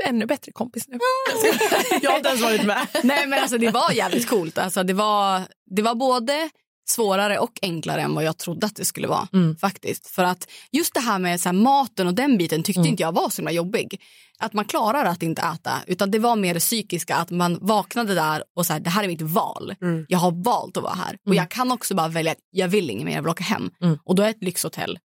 Ännu 0.05 0.27
bättre 0.27 0.53
kompis 0.53 0.89
nu. 0.89 0.99
jag 2.03 2.11
har 2.11 2.17
inte 2.17 2.29
ens 2.29 2.43
varit 2.43 2.67
med. 2.67 2.87
Nej 3.03 3.27
men 3.27 3.39
alltså 3.39 3.59
det 3.59 3.71
var 3.71 3.93
jävligt 3.93 4.29
coolt. 4.29 4.59
Alltså, 4.59 4.83
det, 4.83 4.93
var, 4.93 5.43
det 5.71 5.83
var 5.83 5.95
både 5.95 6.51
svårare 6.89 7.39
och 7.39 7.59
enklare 7.63 8.01
än 8.03 8.15
vad 8.15 8.25
jag 8.25 8.39
trodde 8.39 8.67
att 8.67 8.77
det 8.77 8.85
skulle 8.85 9.09
vara. 9.09 9.29
Mm. 9.33 9.57
faktiskt. 9.57 10.07
För 10.07 10.25
att 10.25 10.49
just 10.73 10.95
det 10.95 11.01
här 11.01 11.19
med 11.19 11.41
så 11.41 11.49
här, 11.49 11.53
maten 11.57 12.07
och 12.07 12.15
den 12.15 12.39
biten 12.39 12.63
tyckte 12.63 12.81
Mm. 12.81 12.91
inte 12.91 13.03
jag 13.03 13.13
var 13.13 13.31
så 13.31 13.37
himla 13.37 13.53
jobbig. 13.53 14.01
Att 14.39 14.53
man 14.53 14.65
klarar 14.65 15.05
att 15.05 15.23
inte 15.23 15.43
äta. 15.43 15.73
Utan 15.87 16.11
det 16.11 16.19
var 16.19 16.37
mer 16.37 16.55
det 16.55 16.61
psykiska. 16.61 17.17
Att 17.17 17.31
man 17.31 17.59
vaknade 17.61 18.15
där 18.15 18.45
och 18.57 18.67
så 18.67 18.73
här, 18.73 18.81
det 18.81 18.91
här 18.91 19.05
är 19.05 19.09
mitt 19.09 19.23
val. 19.23 19.75
Mm. 19.83 20.07
Jag 20.09 20.19
har 20.19 20.31
valt 20.45 20.77
att 20.77 20.83
vara 20.83 20.95
här. 20.95 21.15
Och 21.21 21.27
Mm. 21.27 21.37
jag 21.37 21.51
kan 21.51 21.73
också 21.73 21.95
bara 21.95 22.09
välja 22.09 22.33
att 22.33 22.39
jag 22.51 22.69
vill 22.69 22.91
inget 22.91 23.05
mer, 23.05 23.15
jag 23.15 23.23
vill 23.23 23.31
åka 23.31 23.45
hem. 23.45 23.71
Mm. 23.83 23.99
Och 24.05 24.15
då 24.15 24.23
är 24.23 24.31
ett 24.31 24.43
lyxhotell 24.45 24.99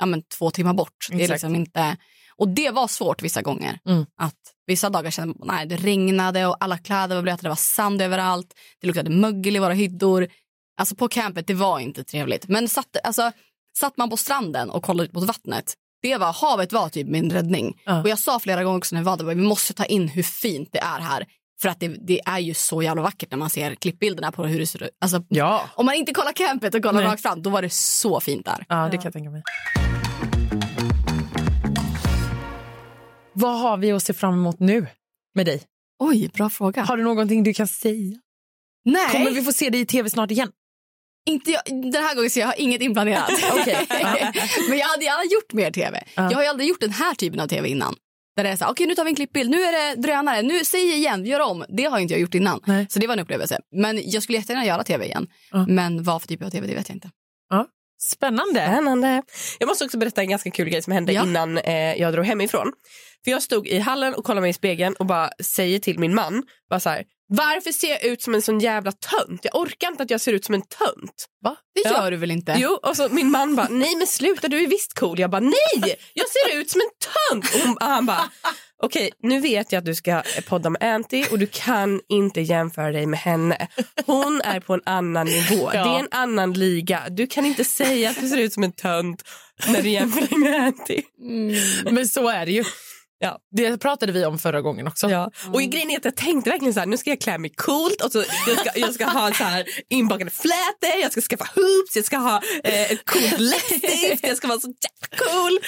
ja, 0.00 0.06
men, 0.06 0.22
två 0.38 0.50
timmar 0.50 0.74
bort. 0.74 1.06
Det 1.10 1.14
är 1.16 1.20
Exakt. 1.20 1.30
liksom 1.34 1.54
inte... 1.54 1.96
Och 2.36 2.48
det 2.48 2.70
var 2.70 2.88
svårt 2.88 3.22
vissa 3.22 3.42
gånger. 3.42 3.78
Mm. 3.88 4.06
Att 4.20 4.34
Vissa 4.66 4.90
dagar 4.90 5.10
kände 5.10 5.34
man 5.46 5.68
det 5.68 5.76
regnade 5.76 6.46
och 6.46 6.56
alla 6.60 6.78
kläder 6.78 7.14
var 7.16 7.22
blöta, 7.22 7.42
det 7.42 7.48
var 7.48 7.56
sand 7.56 8.02
överallt. 8.02 8.54
Det 8.80 8.86
luktade 8.86 9.10
mögel 9.10 9.56
i 9.56 9.58
våra 9.58 9.72
hyddor. 9.72 10.28
Alltså 10.78 10.94
på 10.94 11.08
campet, 11.08 11.46
det 11.46 11.54
var 11.54 11.78
inte 11.80 12.04
trevligt. 12.04 12.48
Men 12.48 12.68
satt, 12.68 12.96
alltså, 13.04 13.32
satt 13.78 13.96
man 13.96 14.10
på 14.10 14.16
stranden 14.16 14.70
och 14.70 14.82
kollade 14.82 15.08
ut 15.08 15.14
mot 15.14 15.24
vattnet, 15.24 15.74
det 16.02 16.16
var, 16.16 16.32
havet 16.32 16.72
var 16.72 16.88
typ 16.88 17.08
min 17.08 17.30
räddning. 17.30 17.80
Ja. 17.84 18.02
Och 18.02 18.08
jag 18.08 18.18
sa 18.18 18.38
flera 18.40 18.64
gånger 18.64 18.78
också 18.78 18.94
när 18.94 19.02
vi 19.02 19.04
var 19.06 19.16
där, 19.16 19.24
vi 19.24 19.34
måste 19.34 19.72
ta 19.74 19.84
in 19.84 20.08
hur 20.08 20.22
fint 20.22 20.68
det 20.72 20.78
är 20.78 21.00
här. 21.00 21.26
För 21.60 21.68
att 21.68 21.80
det, 21.80 21.88
det 21.88 22.20
är 22.26 22.38
ju 22.38 22.54
så 22.54 22.82
jävla 22.82 23.02
vackert 23.02 23.30
när 23.30 23.38
man 23.38 23.50
ser 23.50 23.74
klippbilderna 23.74 24.32
på 24.32 24.44
hur 24.44 24.58
det 24.58 24.66
ser 24.66 24.82
ut. 24.82 24.90
Alltså, 25.00 25.24
Ja. 25.28 25.62
Om 25.74 25.86
man 25.86 25.94
inte 25.94 26.12
kollar 26.12 26.32
campet 26.32 26.74
och 26.74 26.82
kollar 26.82 27.00
Nej. 27.00 27.10
rakt 27.10 27.22
fram, 27.22 27.42
då 27.42 27.50
var 27.50 27.62
det 27.62 27.70
så 27.72 28.20
fint 28.20 28.44
där. 28.46 28.66
ja, 28.68 28.88
det 28.90 28.96
kan 28.96 29.04
jag 29.04 29.12
tänka 29.12 29.30
mig. 29.30 29.42
Vad 33.32 33.60
har 33.60 33.76
vi 33.76 33.92
att 33.92 34.02
se 34.02 34.12
fram 34.12 34.34
emot 34.34 34.60
nu 34.60 34.86
med 35.34 35.46
dig? 35.46 35.62
Oj, 35.98 36.30
bra 36.34 36.50
fråga. 36.50 36.82
Har 36.82 36.96
du 36.96 37.02
någonting 37.02 37.42
du 37.42 37.54
kan 37.54 37.68
säga? 37.68 38.16
Nej, 38.84 39.12
Kommer 39.12 39.30
vi 39.30 39.42
få 39.42 39.52
se 39.52 39.70
dig 39.70 39.80
i 39.80 39.86
tv 39.86 40.10
snart 40.10 40.30
igen? 40.30 40.50
Inte 41.28 41.50
jag, 41.50 41.62
den 41.92 42.02
här 42.02 42.14
gången 42.14 42.30
så 42.30 42.40
jag 42.40 42.46
har 42.46 42.60
inget 42.60 42.82
inplanerat. 42.82 43.30
Men 44.68 44.78
jag 44.78 44.86
hade 44.86 45.04
gärna 45.04 45.24
gjort 45.24 45.52
mer 45.52 45.70
tv. 45.70 46.04
Ja. 46.14 46.22
Jag 46.30 46.36
har 46.38 46.42
ju 46.42 46.48
aldrig 46.48 46.68
gjort 46.68 46.80
den 46.80 46.90
här 46.90 47.14
typen 47.14 47.40
av 47.40 47.46
tv 47.46 47.68
innan. 47.68 47.94
Där 48.36 48.44
det 48.44 48.50
är 48.50 48.56
så 48.56 48.64
här, 48.64 48.72
okej 48.72 48.86
nu 48.86 48.94
tar 48.94 49.04
vi 49.04 49.10
en 49.10 49.16
klippbild, 49.16 49.50
nu 49.50 49.62
är 49.62 49.72
det 49.72 50.02
drönare, 50.02 50.42
nu 50.42 50.64
säg 50.64 50.94
igen, 50.96 51.24
gör 51.26 51.40
om. 51.40 51.64
Det 51.68 51.84
har 51.84 51.98
inte 51.98 52.14
jag 52.14 52.20
gjort 52.20 52.34
innan. 52.34 52.60
Nej. 52.66 52.86
Så 52.90 52.98
det 52.98 53.06
var 53.06 53.14
en 53.14 53.20
upplevelse. 53.20 53.58
Men 53.72 54.00
jag 54.10 54.22
skulle 54.22 54.38
jättegärna 54.38 54.66
göra 54.66 54.84
tv 54.84 55.04
igen. 55.04 55.26
Ja. 55.50 55.66
Men 55.68 56.02
vad 56.02 56.22
för 56.22 56.28
typ 56.28 56.42
av 56.42 56.50
tv, 56.50 56.66
det 56.66 56.74
vet 56.74 56.88
jag 56.88 56.96
inte. 56.96 57.10
Spännande. 58.00 58.66
Spännande. 58.66 59.22
Jag 59.58 59.66
måste 59.66 59.84
också 59.84 59.98
berätta 59.98 60.20
en 60.20 60.28
ganska 60.28 60.50
kul 60.50 60.68
grej 60.68 60.82
som 60.82 60.92
hände 60.92 61.12
Ja. 61.12 61.22
innan 61.22 61.58
eh, 61.58 61.94
jag 61.94 62.12
drog 62.12 62.24
hemifrån. 62.24 62.72
För 63.24 63.30
Jag 63.30 63.42
stod 63.42 63.66
i 63.68 63.78
hallen 63.78 64.14
och 64.14 64.24
kollade 64.24 64.40
mig 64.40 64.50
i 64.50 64.52
spegeln 64.52 64.94
och 64.94 65.06
bara 65.06 65.30
säger 65.42 65.78
till 65.78 65.98
min 65.98 66.14
man, 66.14 66.42
bara 66.70 66.80
så 66.80 66.88
här, 66.88 67.04
varför 67.28 67.72
ser 67.72 67.88
jag 67.88 68.04
ut 68.04 68.22
som 68.22 68.34
en 68.34 68.42
sån 68.42 68.58
jävla 68.58 68.92
tönt? 68.92 69.40
Jag 69.44 69.56
orkar 69.56 69.88
inte 69.88 70.02
att 70.02 70.10
jag 70.10 70.20
ser 70.20 70.32
ut 70.32 70.44
som 70.44 70.54
en 70.54 70.62
tönt. 70.62 71.26
Va? 71.44 71.56
Det 71.74 71.80
Ja. 71.84 71.90
gör 71.90 72.10
du 72.10 72.16
väl 72.16 72.30
inte? 72.30 72.56
Jo, 72.58 72.78
och 72.82 72.96
så 72.96 73.08
min 73.08 73.30
man 73.30 73.56
bara, 73.56 73.68
nej 73.70 73.96
men 73.96 74.06
sluta 74.06 74.48
du 74.48 74.62
är 74.62 74.66
visst 74.66 74.98
cool. 74.98 75.18
Jag 75.18 75.30
bara, 75.30 75.40
nej 75.40 75.96
jag 76.14 76.26
ser 76.28 76.58
ut 76.60 76.70
som 76.70 76.80
en 76.80 76.88
tönt. 77.40 77.54
Och 77.54 77.60
hon, 77.60 77.76
och 77.76 77.86
han 77.86 78.06
bara, 78.06 78.30
okej 78.82 79.10
nu 79.22 79.40
vet 79.40 79.72
jag 79.72 79.78
att 79.78 79.84
du 79.84 79.94
ska 79.94 80.22
podda 80.46 80.70
med 80.70 80.82
Anty 80.94 81.24
och 81.30 81.38
du 81.38 81.46
kan 81.46 82.00
inte 82.08 82.40
jämföra 82.40 82.92
dig 82.92 83.06
med 83.06 83.20
henne. 83.20 83.68
Hon 84.06 84.40
är 84.40 84.60
på 84.60 84.74
en 84.74 84.82
annan 84.84 85.26
nivå. 85.26 85.70
Ja. 85.74 85.84
Det 85.84 85.90
är 85.90 85.98
en 85.98 86.08
annan 86.10 86.52
liga. 86.52 87.02
Du 87.10 87.26
kan 87.26 87.44
inte 87.44 87.64
säga 87.64 88.10
att 88.10 88.20
du 88.20 88.28
ser 88.28 88.36
ut 88.38 88.52
som 88.52 88.62
en 88.62 88.72
tönt 88.72 89.22
när 89.66 89.82
du 89.82 89.88
jämför 89.88 90.20
dig 90.20 90.38
med 90.38 90.60
Anty. 90.60 91.02
Mm. 91.20 91.54
Men 91.94 92.08
så 92.08 92.28
är 92.28 92.46
det 92.46 92.52
ju. 92.52 92.64
Ja. 93.20 93.38
Det 93.50 93.78
pratade 93.78 94.12
vi 94.12 94.24
om 94.24 94.38
förra 94.38 94.60
gången 94.60 94.86
också. 94.86 95.10
Ja. 95.10 95.30
Och 95.52 95.60
grejen 95.60 95.90
är 95.90 95.96
att 95.96 96.04
jag 96.04 96.16
tänkte 96.16 96.50
verkligen 96.50 96.74
så 96.74 96.80
här, 96.80 96.86
nu 96.86 96.96
ska 96.96 97.10
jag 97.10 97.20
klä 97.20 97.38
mig 97.38 97.50
coolt 97.56 98.02
och 98.04 98.12
så 98.12 98.18
jag 98.46 98.58
ska, 98.58 98.80
jag 98.80 98.94
ska 98.94 99.04
ha 99.04 99.32
så 99.32 99.44
här 99.44 99.64
inbakade 99.88 100.30
flätor, 100.30 101.00
jag 101.02 101.12
ska 101.12 101.20
skaffa 101.20 101.44
hoops, 101.54 101.96
jag 101.96 102.04
ska 102.04 102.16
ha 102.16 102.42
eh, 102.64 102.92
ett 102.92 103.04
coolt 103.04 103.38
läppstift, 103.38 104.26
jag 104.26 104.36
ska 104.36 104.48
vara 104.48 104.60
så 104.60 104.68
jävla 104.68 105.32
cool. 105.32 105.58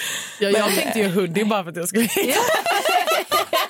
Ja, 0.40 0.48
jag 0.50 0.74
tänkte 0.74 0.98
ju 0.98 1.08
hoodie 1.08 1.44
bara 1.44 1.62
för 1.62 1.70
att 1.70 1.76
jag 1.76 1.88
skulle... 1.88 2.02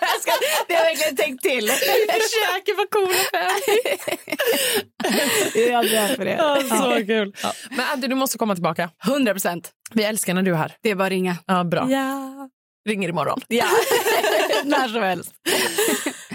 jag 0.01 0.21
ska, 0.23 0.33
det 0.69 0.75
har 0.75 0.85
jag 0.85 0.91
verkligen 0.91 1.17
tänkt 1.17 1.43
till. 1.43 1.65
Vi 1.67 2.07
försöker 2.13 2.77
vara 2.77 2.87
coola 2.91 3.51
Jag 5.55 5.85
är 5.85 5.89
glad 5.89 6.11
för 6.17 6.25
det. 6.25 6.31
Ja, 6.31 6.63
så 6.79 7.07
kul. 7.07 7.35
Ja. 7.43 7.53
Men 7.71 7.87
Andy, 7.93 8.07
du 8.07 8.15
måste 8.15 8.39
komma 8.39 8.55
tillbaka. 8.55 8.91
100 9.07 9.33
procent. 9.33 9.71
Vi 9.95 10.05
älskar 10.05 10.35
när 10.35 10.43
du 10.43 10.51
är 10.51 10.57
här. 10.57 10.77
Det 10.83 10.91
är 10.91 10.95
bara 10.95 11.05
att 11.05 11.11
ringa. 11.11 11.37
Ja, 11.47 11.65
bra. 11.65 11.91
Ja. 11.91 12.49
Ringer 12.89 13.09
imorgon. 13.09 13.41
Ja. 13.49 13.65
När 14.65 14.89
som 14.89 15.03
helst. 15.03 15.33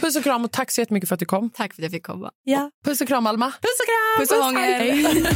Puss 0.02 0.16
och 0.16 0.24
kram 0.24 0.46
och 0.46 0.52
tack 0.52 0.72
så 0.72 0.82
jättemycket 0.82 1.10
för 1.10 1.14
att 1.14 1.20
du 1.20 1.26
kom. 1.26 1.50
Tack 1.50 1.74
för 1.74 1.82
att 1.82 1.84
jag 1.84 1.92
fick 1.92 2.06
komma. 2.06 2.32
Ja. 2.44 2.72
Puss 2.86 3.02
och 3.02 3.08
kram 3.08 3.28
Alma. 3.28 3.52
Puss 3.52 3.80
och 3.80 3.86
kram! 3.86 4.20
Puss 4.20 4.32
och 4.32 4.44
hångel. 4.44 5.28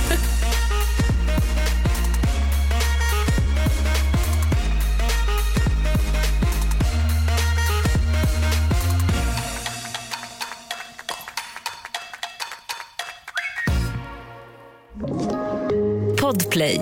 Podplay. 16.21 16.81